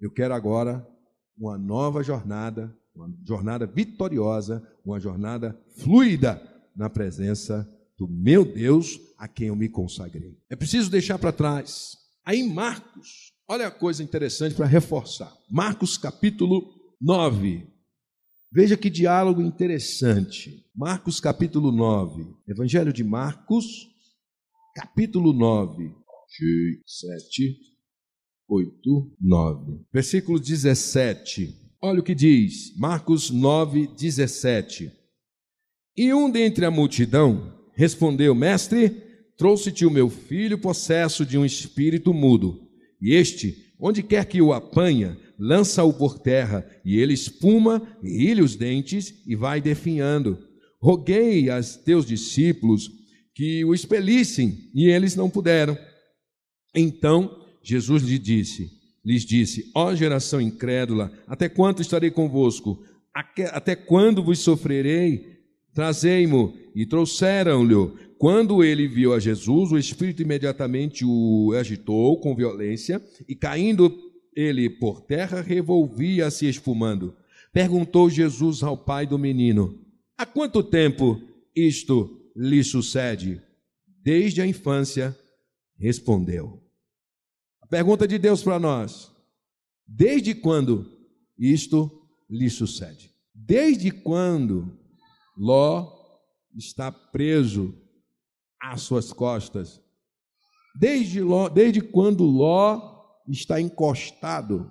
Eu 0.00 0.10
quero 0.12 0.32
agora 0.32 0.86
uma 1.38 1.56
nova 1.56 2.02
jornada, 2.02 2.74
uma 2.94 3.10
jornada 3.26 3.66
vitoriosa, 3.66 4.62
uma 4.84 4.98
jornada 4.98 5.58
fluida 5.76 6.42
na 6.74 6.90
presença 6.90 7.68
do 7.96 8.08
meu 8.08 8.44
Deus 8.44 8.98
a 9.18 9.26
quem 9.26 9.48
eu 9.48 9.56
me 9.56 9.68
consagrei. 9.68 10.36
É 10.50 10.56
preciso 10.56 10.90
deixar 10.90 11.18
para 11.18 11.32
trás. 11.32 11.96
Aí 12.24 12.42
Marcos, 12.42 13.32
Olha 13.50 13.68
a 13.68 13.70
coisa 13.70 14.02
interessante 14.02 14.54
para 14.54 14.66
reforçar. 14.66 15.34
Marcos 15.50 15.96
capítulo 15.96 16.70
9. 17.00 17.66
Veja 18.52 18.76
que 18.76 18.90
diálogo 18.90 19.40
interessante. 19.40 20.66
Marcos 20.76 21.18
capítulo 21.18 21.72
9. 21.72 22.26
Evangelho 22.46 22.92
de 22.92 23.02
Marcos, 23.02 23.88
capítulo 24.74 25.32
9. 25.32 25.94
7, 26.84 27.58
8, 28.48 29.16
9. 29.20 29.80
Versículo 29.92 30.40
17. 30.40 31.54
Olha 31.82 32.00
o 32.00 32.02
que 32.02 32.14
diz. 32.14 32.76
Marcos 32.76 33.30
9, 33.30 33.88
17. 33.96 34.90
E 35.96 36.14
um 36.14 36.30
dentre 36.30 36.64
a 36.64 36.70
multidão 36.70 37.54
respondeu: 37.74 38.34
Mestre, 38.34 38.90
trouxe-te 39.36 39.84
o 39.84 39.90
meu 39.90 40.08
filho 40.08 40.58
possesso 40.58 41.26
de 41.26 41.36
um 41.36 41.44
espírito 41.44 42.14
mudo 42.14 42.68
e 43.00 43.14
este, 43.14 43.72
onde 43.80 44.02
quer 44.02 44.24
que 44.26 44.42
o 44.42 44.52
apanha, 44.52 45.16
lança-o 45.38 45.92
por 45.92 46.18
terra, 46.18 46.68
e 46.84 46.98
ele 46.98 47.14
espuma, 47.14 47.96
rilha 48.02 48.42
os 48.42 48.56
dentes 48.56 49.22
e 49.26 49.36
vai 49.36 49.60
definhando. 49.60 50.38
Roguei 50.80 51.48
a 51.48 51.60
teus 51.62 52.04
discípulos 52.04 52.90
que 53.34 53.64
o 53.64 53.72
expelissem, 53.72 54.70
e 54.74 54.88
eles 54.88 55.14
não 55.14 55.30
puderam. 55.30 55.78
Então 56.74 57.37
Jesus 57.68 58.02
lhe 58.02 58.18
disse: 58.18 58.78
lhes 59.04 59.24
disse: 59.24 59.70
Ó 59.74 59.94
geração 59.94 60.40
incrédula, 60.40 61.10
até 61.26 61.48
quanto 61.48 61.80
estarei 61.80 62.10
convosco? 62.10 62.84
Até 63.52 63.74
quando 63.74 64.22
vos 64.22 64.38
sofrerei? 64.38 65.38
Trazei-mo. 65.72 66.54
E 66.74 66.84
trouxeram-lhe. 66.86 67.74
Quando 68.18 68.62
ele 68.62 68.86
viu 68.86 69.14
a 69.14 69.18
Jesus, 69.18 69.72
o 69.72 69.78
Espírito 69.78 70.22
imediatamente 70.22 71.04
o 71.04 71.52
agitou 71.58 72.20
com 72.20 72.34
violência, 72.34 73.02
e 73.28 73.34
caindo 73.34 73.96
ele 74.36 74.68
por 74.68 75.00
terra, 75.00 75.40
revolvia-se 75.40 76.46
espumando. 76.46 77.14
Perguntou 77.52 78.10
Jesus 78.10 78.62
ao 78.62 78.76
pai 78.76 79.06
do 79.06 79.18
menino: 79.18 79.78
Há 80.16 80.26
quanto 80.26 80.62
tempo 80.62 81.20
isto 81.56 82.20
lhe 82.36 82.62
sucede? 82.62 83.40
Desde 84.02 84.42
a 84.42 84.46
infância, 84.46 85.16
respondeu. 85.78 86.67
Pergunta 87.68 88.08
de 88.08 88.18
Deus 88.18 88.42
para 88.42 88.58
nós: 88.58 89.10
Desde 89.86 90.34
quando 90.34 90.90
isto 91.38 92.08
lhe 92.28 92.48
sucede? 92.48 93.10
Desde 93.34 93.90
quando 93.90 94.78
Ló 95.36 95.90
está 96.56 96.90
preso 96.90 97.74
às 98.60 98.82
suas 98.82 99.12
costas? 99.12 99.80
Desde, 100.78 101.20
Ló, 101.20 101.48
desde 101.48 101.80
quando 101.80 102.24
Ló 102.24 102.98
está 103.28 103.60
encostado 103.60 104.70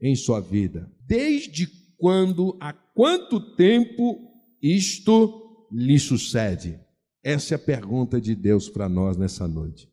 em 0.00 0.14
sua 0.14 0.40
vida? 0.40 0.90
Desde 1.06 1.66
quando, 1.98 2.56
há 2.60 2.72
quanto 2.72 3.54
tempo 3.54 4.18
isto 4.60 5.68
lhe 5.70 5.98
sucede? 5.98 6.80
Essa 7.22 7.54
é 7.54 7.56
a 7.56 7.58
pergunta 7.58 8.20
de 8.20 8.34
Deus 8.34 8.68
para 8.68 8.88
nós 8.88 9.16
nessa 9.16 9.46
noite. 9.46 9.91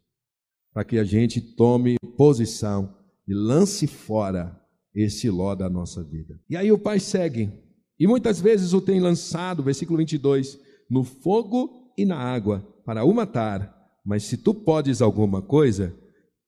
Para 0.74 0.84
que 0.84 0.98
a 0.98 1.04
gente 1.04 1.42
tome 1.42 1.98
posição 2.18 2.96
e 3.28 3.34
lance 3.34 3.88
fora 3.88 4.60
esse 4.94 5.30
ló 5.30 5.56
da 5.56 5.70
nossa 5.70 6.04
vida. 6.04 6.40
E 6.50 6.56
aí 6.56 6.72
o 6.72 6.78
pai 6.78 7.00
segue. 7.00 7.52
E 8.00 8.08
muitas 8.08 8.40
vezes 8.40 8.74
o 8.74 8.82
tem 8.82 9.00
lançado, 9.00 9.64
versículo 9.64 9.98
22, 9.98 10.60
no 10.90 11.04
fogo 11.04 11.94
e 11.98 12.06
na 12.06 12.18
água 12.18 12.68
para 12.86 13.04
o 13.04 13.14
matar. 13.14 13.76
Mas 14.06 14.24
se 14.24 14.38
tu 14.38 14.54
podes 14.54 15.02
alguma 15.02 15.42
coisa, 15.42 15.96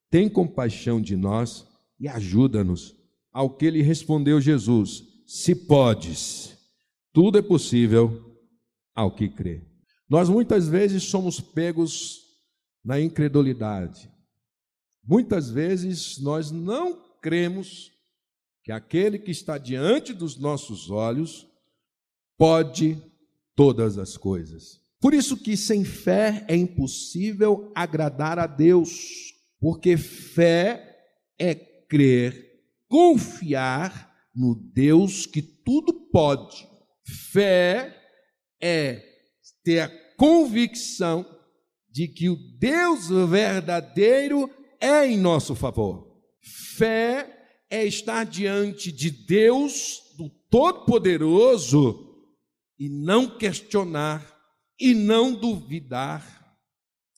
tem 0.09 0.29
compaixão 0.29 1.01
de 1.01 1.15
nós 1.15 1.65
e 1.99 2.07
ajuda-nos. 2.07 2.95
Ao 3.31 3.49
que 3.49 3.69
lhe 3.69 3.81
respondeu 3.81 4.41
Jesus: 4.41 5.03
Se 5.25 5.55
podes, 5.55 6.57
tudo 7.13 7.37
é 7.37 7.41
possível 7.41 8.35
ao 8.95 9.15
que 9.15 9.29
crê. 9.29 9.61
Nós 10.09 10.27
muitas 10.27 10.67
vezes 10.67 11.03
somos 11.03 11.39
pegos 11.39 12.19
na 12.83 12.99
incredulidade. 12.99 14.10
Muitas 15.03 15.49
vezes 15.49 16.19
nós 16.19 16.51
não 16.51 17.01
cremos 17.21 17.91
que 18.63 18.71
aquele 18.71 19.17
que 19.17 19.31
está 19.31 19.57
diante 19.57 20.13
dos 20.13 20.37
nossos 20.37 20.89
olhos 20.89 21.47
pode 22.37 23.01
todas 23.55 23.97
as 23.97 24.17
coisas. 24.17 24.79
Por 24.99 25.13
isso 25.13 25.35
que 25.35 25.57
sem 25.57 25.83
fé 25.83 26.45
é 26.47 26.55
impossível 26.55 27.71
agradar 27.73 28.37
a 28.37 28.45
Deus, 28.45 29.33
porque 29.59 29.97
fé 29.97 30.99
é 31.39 31.55
crer, 31.55 32.63
confiar 32.87 34.15
no 34.33 34.55
Deus 34.55 35.25
que 35.25 35.41
tudo 35.41 35.91
pode. 36.11 36.67
Fé 37.31 37.99
é 38.61 39.03
ter 39.63 39.79
a 39.79 39.89
convicção 40.15 41.25
de 41.89 42.07
que 42.07 42.29
o 42.29 42.35
Deus 42.57 43.09
verdadeiro 43.29 44.49
é 44.81 45.05
em 45.05 45.17
nosso 45.17 45.55
favor. 45.55 46.11
Fé 46.75 47.41
é 47.69 47.85
estar 47.85 48.25
diante 48.25 48.91
de 48.91 49.11
Deus, 49.11 50.01
do 50.17 50.29
Todo-Poderoso, 50.49 52.25
e 52.77 52.89
não 52.89 53.37
questionar 53.37 54.25
e 54.79 54.95
não 54.95 55.33
duvidar. 55.33 56.41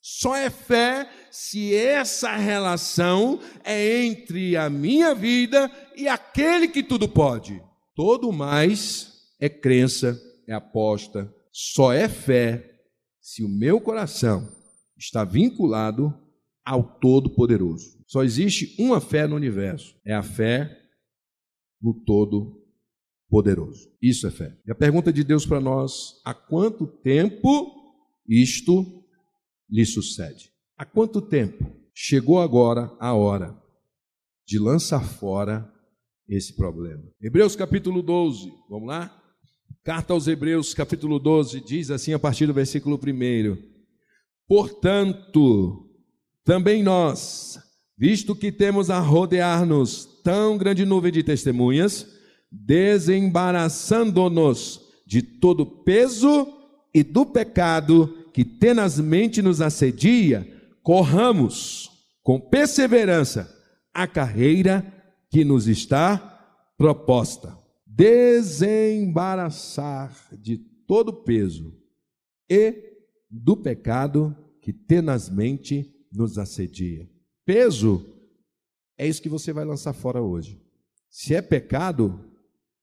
Só 0.02 0.36
é 0.36 0.50
fé 0.50 1.10
se 1.32 1.74
essa 1.74 2.36
relação 2.36 3.40
é 3.64 4.04
entre 4.04 4.58
a 4.58 4.70
minha 4.70 5.16
vida 5.16 5.72
e 5.96 6.10
aquele 6.10 6.68
que 6.68 6.84
tudo 6.84 7.08
pode. 7.08 7.64
Todo 7.96 8.34
mais 8.34 9.14
é 9.40 9.48
crença, 9.48 10.22
é 10.46 10.54
aposta, 10.54 11.34
só 11.52 11.94
é 11.94 12.10
fé 12.10 12.82
se 13.22 13.44
o 13.44 13.48
meu 13.48 13.80
coração 13.80 14.52
está 14.98 15.24
vinculado 15.24 16.14
ao 16.66 16.84
Todo-Poderoso. 17.00 18.02
Só 18.08 18.24
existe 18.24 18.76
uma 18.80 19.02
fé 19.02 19.28
no 19.28 19.36
universo: 19.36 19.96
é 20.06 20.14
a 20.14 20.24
fé 20.24 20.70
no 21.82 21.94
Todo-Poderoso. 21.94 23.92
Isso 24.02 24.28
é 24.28 24.32
fé. 24.32 24.58
E 24.66 24.72
a 24.72 24.76
pergunta 24.76 25.12
de 25.12 25.24
Deus 25.24 25.46
para 25.46 25.60
nós: 25.60 26.22
há 26.26 26.34
quanto 26.34 26.88
tempo 26.88 27.74
isto 28.28 29.04
lhe 29.70 29.86
sucede? 29.86 30.52
Há 30.78 30.86
quanto 30.86 31.22
tempo? 31.22 31.66
Chegou 31.94 32.40
agora 32.40 32.96
a 33.00 33.14
hora 33.14 33.56
de 34.46 34.58
lançar 34.60 35.04
fora 35.04 35.72
esse 36.28 36.56
problema. 36.56 37.04
Hebreus 37.22 37.56
capítulo 37.56 38.02
12, 38.02 38.52
vamos 38.70 38.88
lá? 38.88 39.20
Carta 39.84 40.14
aos 40.14 40.28
Hebreus, 40.28 40.74
capítulo 40.74 41.20
12, 41.20 41.60
diz 41.62 41.92
assim 41.92 42.14
a 42.14 42.20
partir 42.20 42.48
do 42.48 42.54
versículo 42.54 42.96
1: 42.96 43.58
Portanto, 44.48 45.93
também 46.44 46.84
nós, 46.84 47.58
visto 47.98 48.36
que 48.36 48.52
temos 48.52 48.90
a 48.90 49.00
rodear-nos 49.00 50.06
tão 50.24 50.58
grande 50.58 50.84
nuvem 50.86 51.10
de 51.12 51.24
testemunhas, 51.24 52.06
desembaraçando-nos 52.52 54.82
de 55.08 55.22
todo 55.22 55.66
peso 55.66 56.46
e 56.94 57.02
do 57.04 57.26
pecado 57.26 58.30
que 58.34 58.44
tenazmente 58.44 59.42
nos 59.42 59.62
assedia, 59.62 60.46
corramos 60.82 61.90
com 62.22 62.38
perseverança 62.40 63.50
a 63.94 64.06
carreira 64.08 64.86
que 65.30 65.46
nos 65.46 65.68
está 65.68 66.18
proposta. 66.78 67.58
Desembaraçar 67.86 70.14
de 70.40 70.58
todo 70.88 71.24
peso 71.24 71.78
e 72.50 72.76
do 73.30 73.56
pecado 73.56 74.36
que 74.62 74.74
tenazmente 74.74 75.94
nos 76.14 76.38
assedia. 76.38 77.10
Peso 77.46 78.06
é 78.98 79.08
isso 79.08 79.22
que 79.22 79.30
você 79.30 79.52
vai 79.52 79.66
lançar 79.66 79.94
fora 79.94 80.22
hoje. 80.22 80.62
Se 81.10 81.36
é 81.36 81.42
pecado, 81.42 82.20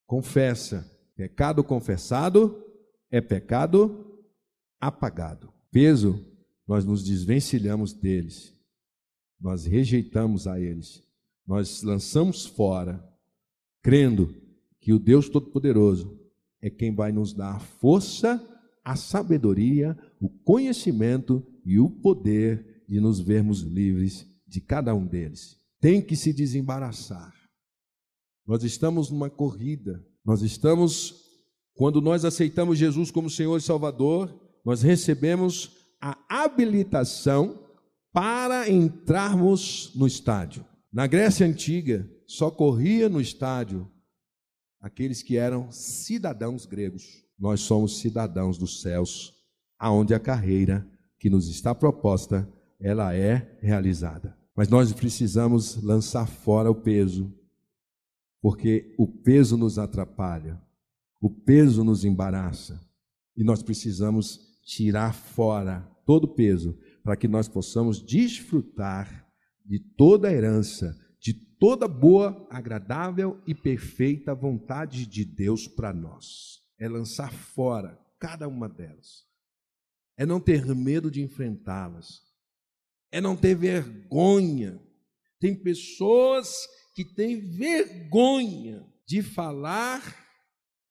confessa. 0.07 0.89
Pecado 1.17 1.63
confessado 1.63 2.65
é 3.11 3.21
pecado 3.21 4.23
apagado. 4.81 5.53
Peso, 5.71 6.25
nós 6.67 6.85
nos 6.85 7.05
desvencilhamos 7.05 7.93
deles. 7.93 8.57
Nós 9.41 9.65
rejeitamos 9.65 10.47
a 10.47 10.61
eles. 10.61 11.03
Nós 11.47 11.83
lançamos 11.83 12.47
fora, 12.47 13.05
crendo 13.83 14.35
que 14.81 14.93
o 14.93 14.99
Deus 14.99 15.29
Todo-Poderoso 15.29 16.19
é 16.61 16.71
quem 16.71 16.95
vai 16.95 17.13
nos 17.13 17.33
dar 17.33 17.57
a 17.57 17.61
força, 17.61 18.41
a 18.85 18.97
sabedoria, 18.97 19.99
o 20.21 20.29
conhecimento 20.29 21.45
e 21.65 21.79
o 21.79 21.89
poder 21.89 22.70
de 22.91 22.99
nos 22.99 23.21
vermos 23.21 23.61
livres 23.61 24.27
de 24.49 24.61
cada 24.61 24.93
um 24.93 25.07
deles. 25.07 25.57
Tem 25.81 26.03
que 26.03 26.17
se 26.17 26.33
desembaraçar. 26.33 27.33
Nós 28.45 28.65
estamos 28.65 29.11
numa 29.11 29.31
corrida, 29.31 30.05
nós 30.25 30.43
estamos, 30.43 31.15
quando 31.73 32.01
nós 32.01 32.25
aceitamos 32.25 32.77
Jesus 32.77 33.13
como 33.13 33.31
Senhor 33.31 33.57
e 33.57 33.61
Salvador, 33.61 34.37
nós 34.65 34.83
recebemos 34.83 35.71
a 36.01 36.19
habilitação 36.29 37.65
para 38.13 38.69
entrarmos 38.69 39.93
no 39.95 40.09
estádio. 40.09 40.67
Na 40.93 41.07
Grécia 41.07 41.47
Antiga, 41.47 42.11
só 42.27 42.51
corria 42.51 43.09
no 43.09 43.21
estádio 43.21 43.89
aqueles 44.81 45.23
que 45.23 45.37
eram 45.37 45.71
cidadãos 45.71 46.67
gregos. 46.67 47.05
Nós 47.39 47.61
somos 47.61 48.01
cidadãos 48.01 48.59
dos 48.59 48.83
céus, 48.83 49.33
aonde 49.79 50.13
a 50.13 50.19
carreira 50.19 50.85
que 51.21 51.31
nos 51.31 51.49
está 51.49 51.73
proposta, 51.73 52.53
ela 52.81 53.15
é 53.15 53.59
realizada. 53.61 54.37
Mas 54.57 54.69
nós 54.69 54.93
precisamos 54.93 55.83
lançar 55.83 56.27
fora 56.27 56.71
o 56.71 56.75
peso, 56.75 57.33
porque 58.41 58.95
o 58.99 59.07
peso 59.07 59.57
nos 59.57 59.79
atrapalha, 59.79 60.61
o 61.21 61.31
peso 61.31 61.85
nos 61.85 62.05
embaraça, 62.05 62.81
e 63.37 63.45
nós 63.45 63.63
precisamos 63.63 64.61
tirar 64.65 65.15
fora 65.15 65.81
todo 66.07 66.25
o 66.25 66.35
peso 66.35 66.79
para 67.03 67.17
que 67.17 67.29
nós 67.29 67.49
possamos 67.49 68.03
desfrutar 68.03 69.27
de 69.65 69.79
toda 69.79 70.29
a 70.29 70.33
herança 70.33 70.97
toda 71.61 71.87
boa, 71.87 72.49
agradável 72.51 73.39
e 73.47 73.55
perfeita 73.55 74.35
vontade 74.35 75.07
de 75.07 75.27
Deus 75.27 75.69
para 75.69 75.93
nós. 75.93 76.63
É 76.79 76.89
lançar 76.89 77.31
fora 77.31 78.01
cada 78.19 78.49
uma 78.49 78.67
delas. 78.67 79.27
É 80.17 80.25
não 80.25 80.41
ter 80.41 80.65
medo 80.75 81.11
de 81.11 81.21
enfrentá-las. 81.21 82.23
É 83.13 83.21
não 83.21 83.37
ter 83.37 83.55
vergonha. 83.55 84.81
Tem 85.39 85.55
pessoas 85.55 86.69
que 86.95 87.05
tem 87.05 87.41
vergonha 87.41 88.87
de 89.07 89.23
falar 89.23 90.17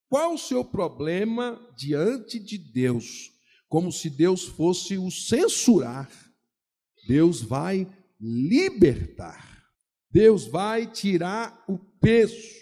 qual 0.10 0.34
o 0.34 0.38
seu 0.38 0.66
problema 0.66 1.60
diante 1.78 2.40
de 2.40 2.58
Deus, 2.58 3.32
como 3.68 3.92
se 3.92 4.10
Deus 4.10 4.44
fosse 4.44 4.98
o 4.98 5.12
censurar. 5.12 6.10
Deus 7.08 7.42
vai 7.42 7.88
libertar. 8.20 9.64
Deus 10.12 10.48
vai 10.48 10.88
tirar 10.88 11.64
o 11.68 11.78
peso. 11.78 12.60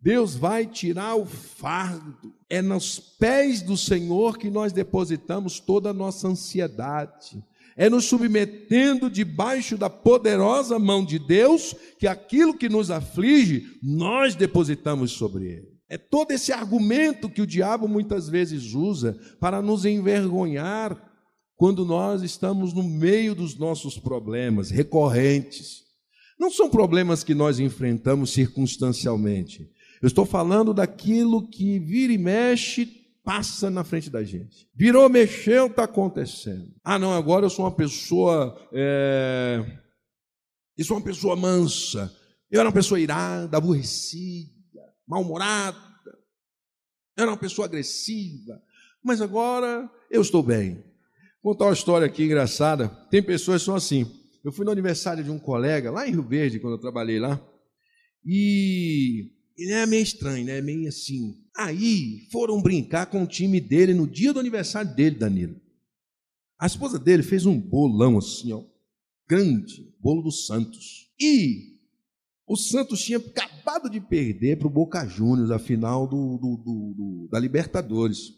Deus 0.00 0.34
vai 0.34 0.66
tirar 0.66 1.14
o 1.14 1.24
fardo. 1.24 2.34
É 2.50 2.60
nos 2.60 2.98
pés 2.98 3.62
do 3.62 3.76
Senhor 3.76 4.36
que 4.36 4.50
nós 4.50 4.72
depositamos 4.72 5.60
toda 5.60 5.90
a 5.90 5.94
nossa 5.94 6.28
ansiedade. 6.28 7.42
É 7.76 7.90
nos 7.90 8.04
submetendo 8.04 9.10
debaixo 9.10 9.76
da 9.76 9.90
poderosa 9.90 10.78
mão 10.78 11.04
de 11.04 11.18
Deus 11.18 11.74
que 11.98 12.06
aquilo 12.06 12.56
que 12.56 12.68
nos 12.68 12.90
aflige, 12.90 13.64
nós 13.82 14.34
depositamos 14.34 15.12
sobre 15.12 15.46
Ele. 15.46 15.74
É 15.88 15.98
todo 15.98 16.30
esse 16.30 16.52
argumento 16.52 17.28
que 17.28 17.42
o 17.42 17.46
diabo 17.46 17.86
muitas 17.86 18.28
vezes 18.28 18.74
usa 18.74 19.18
para 19.38 19.60
nos 19.60 19.84
envergonhar 19.84 20.96
quando 21.56 21.84
nós 21.84 22.22
estamos 22.22 22.72
no 22.72 22.82
meio 22.82 23.34
dos 23.34 23.56
nossos 23.58 23.98
problemas 23.98 24.70
recorrentes. 24.70 25.82
Não 26.38 26.50
são 26.50 26.68
problemas 26.68 27.22
que 27.22 27.34
nós 27.34 27.58
enfrentamos 27.60 28.30
circunstancialmente. 28.30 29.68
Eu 30.02 30.08
estou 30.08 30.26
falando 30.26 30.74
daquilo 30.74 31.48
que 31.48 31.78
vira 31.78 32.12
e 32.12 32.18
mexe, 32.18 33.03
passa 33.24 33.70
na 33.70 33.82
frente 33.82 34.10
da 34.10 34.22
gente. 34.22 34.68
Virou, 34.74 35.08
mexeu, 35.08 35.66
está 35.66 35.84
acontecendo. 35.84 36.72
Ah, 36.84 36.98
não, 36.98 37.12
agora 37.12 37.46
eu 37.46 37.50
sou 37.50 37.64
uma 37.64 37.74
pessoa. 37.74 38.56
É... 38.72 39.80
Eu 40.76 40.84
sou 40.84 40.96
uma 40.96 41.04
pessoa 41.04 41.34
mansa. 41.34 42.14
Eu 42.50 42.60
era 42.60 42.68
uma 42.68 42.74
pessoa 42.74 43.00
irada, 43.00 43.56
aborrecida 43.56 44.54
mal-humorada, 45.06 45.78
era 47.16 47.30
uma 47.30 47.36
pessoa 47.36 47.66
agressiva, 47.66 48.60
mas 49.02 49.20
agora 49.20 49.90
eu 50.10 50.22
estou 50.22 50.42
bem. 50.42 50.82
Vou 51.42 51.52
contar 51.52 51.66
uma 51.66 51.74
história 51.74 52.06
aqui 52.06 52.24
engraçada. 52.24 52.88
Tem 53.10 53.22
pessoas 53.22 53.62
que 53.62 53.66
são 53.66 53.74
assim. 53.74 54.10
Eu 54.42 54.50
fui 54.50 54.64
no 54.64 54.72
aniversário 54.72 55.22
de 55.22 55.30
um 55.30 55.38
colega 55.38 55.90
lá 55.90 56.08
em 56.08 56.12
Rio 56.12 56.22
Verde, 56.22 56.58
quando 56.58 56.74
eu 56.74 56.80
trabalhei 56.80 57.18
lá, 57.18 57.40
e 58.24 59.30
ele 59.56 59.72
é 59.72 59.86
meio 59.86 60.02
estranho, 60.02 60.44
né? 60.44 60.60
Meio 60.60 60.88
assim. 60.88 61.34
Aí 61.56 62.26
foram 62.32 62.60
brincar 62.60 63.06
com 63.06 63.22
o 63.22 63.26
time 63.26 63.60
dele 63.60 63.94
no 63.94 64.06
dia 64.06 64.32
do 64.32 64.40
aniversário 64.40 64.94
dele, 64.94 65.16
Danilo. 65.16 65.60
A 66.58 66.66
esposa 66.66 66.98
dele 66.98 67.22
fez 67.22 67.46
um 67.46 67.58
bolão 67.58 68.18
assim, 68.18 68.52
ó, 68.52 68.62
grande, 69.28 69.94
bolo 70.00 70.22
dos 70.22 70.46
Santos. 70.46 71.10
E 71.20 71.74
o 72.46 72.56
Santos 72.56 73.02
tinha 73.02 73.18
acabado 73.18 73.88
de 73.88 74.00
perder 74.00 74.58
para 74.58 74.66
o 74.66 74.70
Boca 74.70 75.06
Juniors 75.06 75.50
a 75.50 75.58
final 75.58 76.06
do, 76.06 76.38
do, 76.38 76.56
do, 76.56 77.28
da 77.30 77.38
Libertadores. 77.38 78.32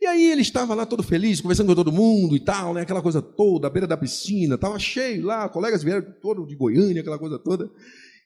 E 0.00 0.06
aí 0.06 0.30
ele 0.30 0.42
estava 0.42 0.74
lá 0.74 0.86
todo 0.86 1.02
feliz, 1.02 1.40
conversando 1.40 1.68
com 1.68 1.74
todo 1.74 1.92
mundo 1.92 2.36
e 2.36 2.40
tal, 2.40 2.74
né? 2.74 2.82
aquela 2.82 3.02
coisa 3.02 3.20
toda, 3.20 3.66
à 3.66 3.70
beira 3.70 3.86
da 3.86 3.96
piscina, 3.96 4.54
estava 4.54 4.78
cheio 4.78 5.24
lá, 5.24 5.48
colegas 5.48 5.82
vieram 5.82 6.14
todos 6.20 6.46
de 6.46 6.54
Goiânia, 6.54 7.00
aquela 7.00 7.18
coisa 7.18 7.38
toda. 7.38 7.70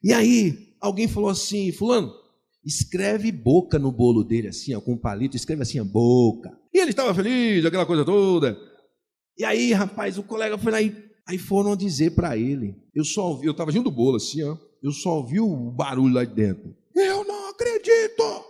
E 0.02 0.12
aí 0.12 0.74
alguém 0.80 1.08
falou 1.08 1.30
assim, 1.30 1.72
fulano, 1.72 2.12
escreve 2.64 3.32
boca 3.32 3.78
no 3.78 3.90
bolo 3.90 4.22
dele, 4.22 4.48
assim, 4.48 4.74
ó, 4.74 4.80
com 4.80 4.92
um 4.92 4.98
palito, 4.98 5.36
escreve 5.36 5.62
assim, 5.62 5.82
boca. 5.82 6.56
E 6.72 6.78
ele 6.78 6.90
estava 6.90 7.14
feliz, 7.14 7.64
aquela 7.64 7.86
coisa 7.86 8.04
toda. 8.04 8.56
E 9.36 9.44
aí, 9.44 9.72
rapaz, 9.72 10.18
o 10.18 10.22
colega 10.22 10.56
foi 10.56 10.72
lá 10.72 10.80
e 10.80 10.94
aí 11.26 11.38
foram 11.38 11.76
dizer 11.76 12.14
para 12.14 12.36
ele, 12.36 12.74
eu 12.94 13.04
só 13.04 13.28
ouvi, 13.28 13.46
eu 13.46 13.52
estava 13.52 13.72
junto 13.72 13.90
do 13.90 13.96
bolo, 13.96 14.16
assim, 14.16 14.42
ó, 14.42 14.56
eu 14.82 14.92
só 14.92 15.16
ouvi 15.18 15.40
o 15.40 15.70
barulho 15.70 16.14
lá 16.14 16.24
de 16.24 16.34
dentro. 16.34 16.74
Eu 16.94 17.24
não 17.24 17.50
acredito! 17.50 18.44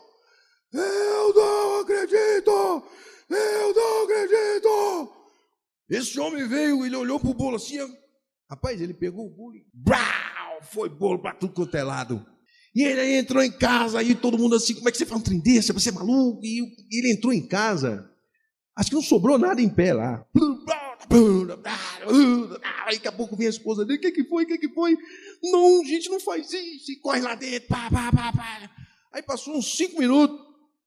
Eu 0.73 1.35
não 1.35 1.81
acredito! 1.81 2.83
Eu 3.31 3.75
não 3.75 4.05
acredito! 4.05 5.13
Esse 5.89 6.19
homem 6.19 6.49
veio, 6.49 6.85
ele 6.85 6.97
olhou 6.97 7.21
para 7.21 7.31
o 7.31 7.35
bolo 7.35 7.57
assim, 7.57 7.77
rapaz, 8.51 8.81
ele 8.81 8.95
pegou 8.95 9.27
o 9.27 9.31
bolo 9.31 9.57
e 9.57 9.65
brau, 9.73 10.63
foi 10.63 10.89
bolo 10.89 11.21
para 11.21 11.35
tudo 11.35 11.53
quanto 11.53 11.77
é 11.77 11.83
lado. 11.83 12.32
E 12.75 12.83
ele 12.83 13.19
entrou 13.19 13.43
em 13.43 13.51
casa, 13.51 13.99
aí 13.99 14.15
todo 14.15 14.39
mundo 14.39 14.57
assim, 14.57 14.75
como 14.75 14.89
é 14.89 14.93
que 14.93 14.99
você 14.99 15.05
faz 15.05 15.21
um 15.21 15.25
trem 15.25 15.39
desse? 15.39 15.73
Você 15.73 15.91
é 15.91 15.93
maluco? 15.93 16.41
E 16.43 16.75
ele 16.91 17.13
entrou 17.13 17.33
em 17.33 17.47
casa, 17.47 18.09
acho 18.75 18.89
que 18.89 18.97
não 18.97 19.03
sobrou 19.03 19.39
nada 19.39 19.61
em 19.61 19.69
pé 19.69 19.93
lá. 19.93 20.25
Aí 22.87 22.95
daqui 22.97 23.09
a 23.09 23.13
pouco 23.13 23.37
vem 23.37 23.47
a 23.47 23.51
esposa 23.51 23.85
dele, 23.85 23.99
o 23.99 24.01
que, 24.01 24.13
que 24.13 24.25
foi? 24.25 24.45
O 24.45 24.47
que, 24.47 24.59
que 24.59 24.69
foi? 24.71 24.97
Não, 25.43 25.85
gente, 25.85 26.09
não 26.09 26.21
faz 26.21 26.51
isso. 26.53 26.93
E 26.93 26.97
corre 26.97 27.21
lá 27.21 27.35
dentro. 27.35 27.69
Pá, 27.69 27.91
pá, 27.91 28.11
pá, 28.11 28.33
pá. 28.33 28.71
Aí 29.13 29.23
passou 29.23 29.55
uns 29.55 29.77
cinco 29.77 29.99
minutos. 29.99 30.39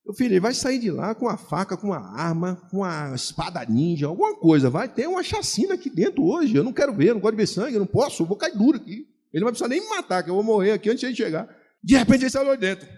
Meu 0.03 0.13
filho, 0.13 0.33
ele 0.33 0.39
vai 0.39 0.53
sair 0.53 0.79
de 0.79 0.91
lá 0.91 1.15
com 1.15 1.27
a 1.27 1.35
faca, 1.35 1.75
com 1.75 1.91
a 1.91 1.99
arma, 1.99 2.61
com 2.69 2.83
a 2.83 3.13
espada 3.15 3.65
ninja, 3.65 4.07
alguma 4.07 4.35
coisa. 4.35 4.69
Vai 4.69 4.87
ter 4.87 5.07
uma 5.07 5.23
chacina 5.23 5.73
aqui 5.73 5.89
dentro 5.89 6.23
hoje. 6.23 6.55
Eu 6.55 6.63
não 6.63 6.73
quero 6.73 6.93
ver, 6.93 7.09
eu 7.09 7.15
não 7.15 7.21
gosto 7.21 7.33
de 7.33 7.37
ver 7.37 7.47
sangue, 7.47 7.73
eu 7.73 7.79
não 7.79 7.87
posso, 7.87 8.23
eu 8.23 8.27
vou 8.27 8.37
cair 8.37 8.55
duro 8.55 8.77
aqui. 8.77 9.07
Ele 9.33 9.41
não 9.41 9.45
vai 9.45 9.51
precisar 9.51 9.67
nem 9.67 9.81
me 9.81 9.89
matar, 9.89 10.23
que 10.23 10.29
eu 10.29 10.35
vou 10.35 10.43
morrer 10.43 10.71
aqui 10.71 10.89
antes 10.89 10.99
de 10.99 11.07
ele 11.07 11.15
chegar. 11.15 11.49
De 11.85 11.95
repente 11.95 12.23
ele 12.23 12.31
saiu 12.31 12.49
de 12.49 12.57
dentro. 12.57 12.89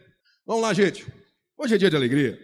Vamos 0.45 0.61
lá, 0.61 0.73
gente. 0.73 1.05
Hoje 1.57 1.75
é 1.75 1.77
dia 1.77 1.89
de 1.89 1.97
alegria. 1.97 2.39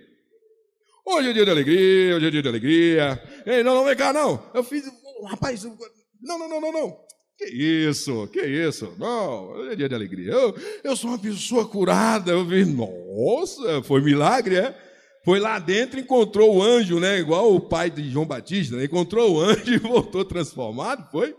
Hoje 1.06 1.30
é 1.30 1.34
dia 1.34 1.46
de 1.46 1.52
alegria, 1.52 2.16
hoje 2.18 2.28
é 2.28 2.30
dia 2.30 2.42
de 2.42 2.48
alegria. 2.50 3.24
Ei, 3.46 3.64
não, 3.64 3.76
não, 3.76 3.86
vem 3.86 3.96
cá, 3.96 4.12
não. 4.12 4.52
Eu 4.54 4.62
fiz. 4.62 4.84
Rapaz, 5.30 5.64
não, 5.64 6.38
não, 6.38 6.50
não, 6.50 6.60
não, 6.60 6.72
não. 6.74 6.98
Que 7.38 7.46
isso, 7.46 8.28
que 8.28 8.42
isso? 8.42 8.94
Não, 9.00 9.52
hoje 9.52 9.72
é 9.72 9.76
dia 9.78 9.88
de 9.88 9.96
alegria. 9.96 10.34
Eu, 10.34 10.56
eu 10.84 10.96
sou 10.98 11.12
uma 11.12 11.18
pessoa 11.20 11.66
curada. 11.66 12.32
Eu 12.32 12.44
vi, 12.44 12.66
nossa, 12.66 13.82
foi 13.84 14.02
milagre, 14.02 14.58
é? 14.58 14.78
Foi 15.24 15.40
lá 15.40 15.60
dentro, 15.60 15.98
encontrou 15.98 16.58
o 16.58 16.62
anjo, 16.62 17.00
né? 17.00 17.20
Igual 17.20 17.56
o 17.56 17.62
pai 17.62 17.90
de 17.90 18.10
João 18.10 18.26
Batista, 18.26 18.76
né? 18.76 18.84
Encontrou 18.84 19.36
o 19.36 19.40
anjo 19.40 19.74
e 19.74 19.78
voltou 19.80 20.26
transformado, 20.26 21.10
foi? 21.10 21.34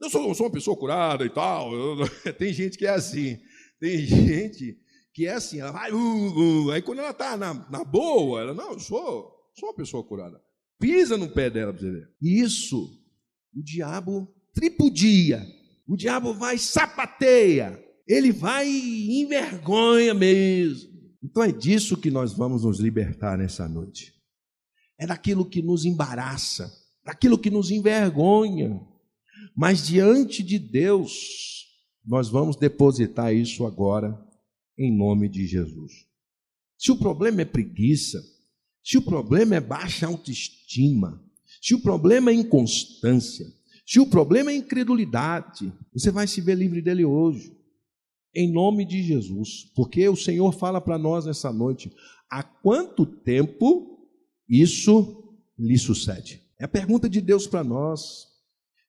Eu 0.00 0.10
sou, 0.10 0.28
eu 0.28 0.34
sou 0.34 0.46
uma 0.46 0.52
pessoa 0.52 0.76
curada 0.76 1.24
e 1.24 1.30
tal. 1.30 1.72
Eu, 1.72 2.08
tem 2.34 2.52
gente 2.52 2.76
que 2.76 2.86
é 2.86 2.90
assim. 2.90 3.38
Tem 3.82 3.98
gente 4.06 4.78
que 5.12 5.26
é 5.26 5.34
assim, 5.34 5.58
ela 5.58 5.72
vai, 5.72 5.90
uh, 5.90 5.96
uh, 5.96 6.70
aí 6.70 6.80
quando 6.80 7.00
ela 7.00 7.10
está 7.10 7.36
na, 7.36 7.52
na 7.68 7.82
boa, 7.84 8.40
ela, 8.40 8.54
não, 8.54 8.74
eu 8.74 8.78
sou, 8.78 9.30
sou 9.58 9.68
uma 9.70 9.74
pessoa 9.74 10.04
curada. 10.04 10.40
Pisa 10.78 11.18
no 11.18 11.28
pé 11.28 11.50
dela 11.50 11.72
para 11.72 11.82
você 11.82 11.90
ver. 11.90 12.08
Isso, 12.22 12.88
o 13.52 13.62
diabo 13.62 14.32
tripudia, 14.54 15.44
o 15.86 15.96
diabo 15.96 16.32
vai 16.32 16.56
sapateia, 16.58 17.82
ele 18.06 18.30
vai 18.30 18.68
envergonha 18.68 20.14
mesmo. 20.14 20.92
Então 21.22 21.42
é 21.42 21.50
disso 21.50 21.96
que 21.96 22.10
nós 22.10 22.32
vamos 22.32 22.62
nos 22.62 22.78
libertar 22.78 23.36
nessa 23.36 23.68
noite. 23.68 24.14
É 24.96 25.06
daquilo 25.06 25.44
que 25.44 25.60
nos 25.60 25.84
embaraça, 25.84 26.72
daquilo 27.04 27.36
que 27.36 27.50
nos 27.50 27.70
envergonha. 27.70 28.80
Mas 29.56 29.86
diante 29.86 30.42
de 30.42 30.58
Deus, 30.58 31.62
nós 32.04 32.28
vamos 32.28 32.56
depositar 32.56 33.34
isso 33.34 33.64
agora 33.64 34.18
em 34.78 34.96
nome 34.96 35.28
de 35.28 35.46
Jesus. 35.46 35.92
Se 36.78 36.90
o 36.90 36.96
problema 36.96 37.42
é 37.42 37.44
preguiça, 37.44 38.20
se 38.82 38.98
o 38.98 39.02
problema 39.02 39.54
é 39.54 39.60
baixa 39.60 40.06
autoestima, 40.06 41.22
se 41.60 41.74
o 41.74 41.80
problema 41.80 42.30
é 42.30 42.34
inconstância, 42.34 43.46
se 43.86 44.00
o 44.00 44.06
problema 44.06 44.50
é 44.50 44.56
incredulidade, 44.56 45.72
você 45.92 46.10
vai 46.10 46.26
se 46.26 46.40
ver 46.40 46.56
livre 46.56 46.82
dele 46.82 47.04
hoje, 47.04 47.56
em 48.34 48.50
nome 48.50 48.84
de 48.84 49.02
Jesus, 49.02 49.70
porque 49.76 50.08
o 50.08 50.16
Senhor 50.16 50.52
fala 50.52 50.80
para 50.80 50.98
nós 50.98 51.26
nessa 51.26 51.52
noite: 51.52 51.92
há 52.30 52.42
quanto 52.42 53.04
tempo 53.04 54.08
isso 54.48 55.36
lhe 55.58 55.78
sucede? 55.78 56.42
É 56.58 56.64
a 56.64 56.68
pergunta 56.68 57.08
de 57.08 57.20
Deus 57.20 57.46
para 57.46 57.62
nós. 57.62 58.31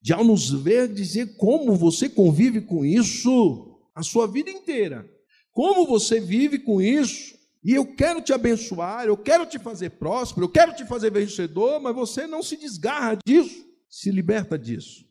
De 0.03 0.11
ao 0.11 0.23
nos 0.23 0.51
ver 0.51 0.93
dizer 0.93 1.37
como 1.37 1.77
você 1.77 2.09
convive 2.09 2.59
com 2.59 2.83
isso 2.83 3.79
a 3.95 4.03
sua 4.03 4.27
vida 4.27 4.51
inteira. 4.51 5.09
Como 5.53 5.87
você 5.87 6.19
vive 6.19 6.59
com 6.59 6.81
isso? 6.81 7.33
E 7.63 7.71
eu 7.71 7.95
quero 7.95 8.21
te 8.21 8.33
abençoar, 8.33 9.05
eu 9.05 9.15
quero 9.15 9.45
te 9.45 9.57
fazer 9.57 9.91
próspero, 9.91 10.45
eu 10.45 10.49
quero 10.49 10.75
te 10.75 10.85
fazer 10.85 11.09
vencedor, 11.09 11.79
mas 11.79 11.95
você 11.95 12.27
não 12.27 12.43
se 12.43 12.57
desgarra 12.57 13.17
disso, 13.25 13.65
se 13.89 14.11
liberta 14.11 14.59
disso. 14.59 15.05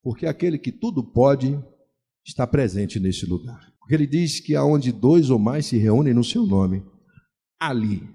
Porque 0.00 0.24
aquele 0.24 0.56
que 0.56 0.70
tudo 0.70 1.02
pode 1.02 1.58
está 2.24 2.46
presente 2.46 3.00
neste 3.00 3.26
lugar. 3.26 3.72
Porque 3.80 3.94
ele 3.94 4.06
diz 4.06 4.38
que 4.38 4.54
aonde 4.54 4.92
dois 4.92 5.30
ou 5.30 5.38
mais 5.38 5.66
se 5.66 5.76
reúnem 5.76 6.14
no 6.14 6.22
seu 6.22 6.46
nome, 6.46 6.84
ali 7.58 8.08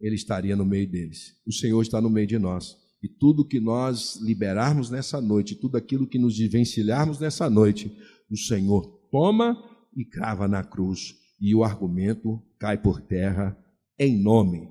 ele 0.00 0.14
estaria 0.14 0.54
no 0.54 0.64
meio 0.64 0.88
deles. 0.88 1.34
O 1.44 1.52
Senhor 1.52 1.82
está 1.82 2.00
no 2.00 2.10
meio 2.10 2.28
de 2.28 2.38
nós. 2.38 2.76
E 3.04 3.08
tudo 3.08 3.44
que 3.44 3.60
nós 3.60 4.16
liberarmos 4.16 4.88
nessa 4.88 5.20
noite, 5.20 5.54
tudo 5.54 5.76
aquilo 5.76 6.06
que 6.06 6.18
nos 6.18 6.34
desvencilharmos 6.34 7.18
nessa 7.18 7.50
noite, 7.50 7.94
o 8.30 8.36
Senhor 8.38 8.86
toma 9.10 9.62
e 9.94 10.06
crava 10.06 10.48
na 10.48 10.64
cruz, 10.64 11.14
e 11.38 11.54
o 11.54 11.62
argumento 11.62 12.42
cai 12.58 12.78
por 12.78 13.02
terra 13.02 13.54
em 13.98 14.16
nome 14.16 14.70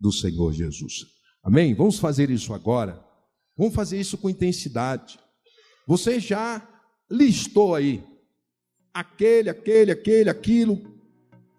do 0.00 0.10
Senhor 0.10 0.54
Jesus. 0.54 1.04
Amém? 1.42 1.74
Vamos 1.74 1.98
fazer 1.98 2.30
isso 2.30 2.54
agora. 2.54 3.04
Vamos 3.54 3.74
fazer 3.74 4.00
isso 4.00 4.16
com 4.16 4.30
intensidade. 4.30 5.18
Você 5.86 6.18
já 6.18 6.66
listou 7.10 7.74
aí 7.74 8.02
aquele, 8.94 9.50
aquele, 9.50 9.92
aquele, 9.92 10.30
aquilo, 10.30 10.80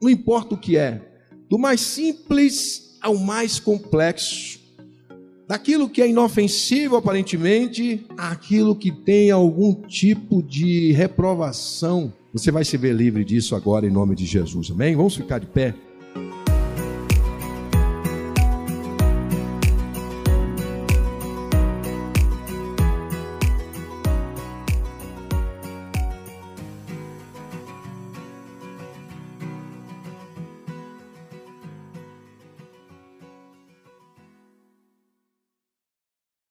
não 0.01 0.09
importa 0.09 0.55
o 0.55 0.59
que 0.59 0.75
é, 0.75 1.29
do 1.47 1.59
mais 1.59 1.81
simples 1.81 2.97
ao 2.99 3.15
mais 3.15 3.59
complexo, 3.59 4.64
daquilo 5.47 5.89
que 5.89 6.01
é 6.01 6.09
inofensivo 6.09 6.95
aparentemente, 6.95 8.05
àquilo 8.17 8.75
que 8.75 8.91
tem 8.91 9.31
algum 9.31 9.73
tipo 9.73 10.41
de 10.41 10.91
reprovação. 10.91 12.13
Você 12.33 12.51
vai 12.51 12.65
se 12.65 12.77
ver 12.77 12.93
livre 12.93 13.23
disso 13.23 13.55
agora 13.55 13.85
em 13.85 13.91
nome 13.91 14.15
de 14.15 14.25
Jesus, 14.25 14.71
amém? 14.71 14.95
Vamos 14.95 15.15
ficar 15.15 15.39
de 15.39 15.47
pé. 15.47 15.73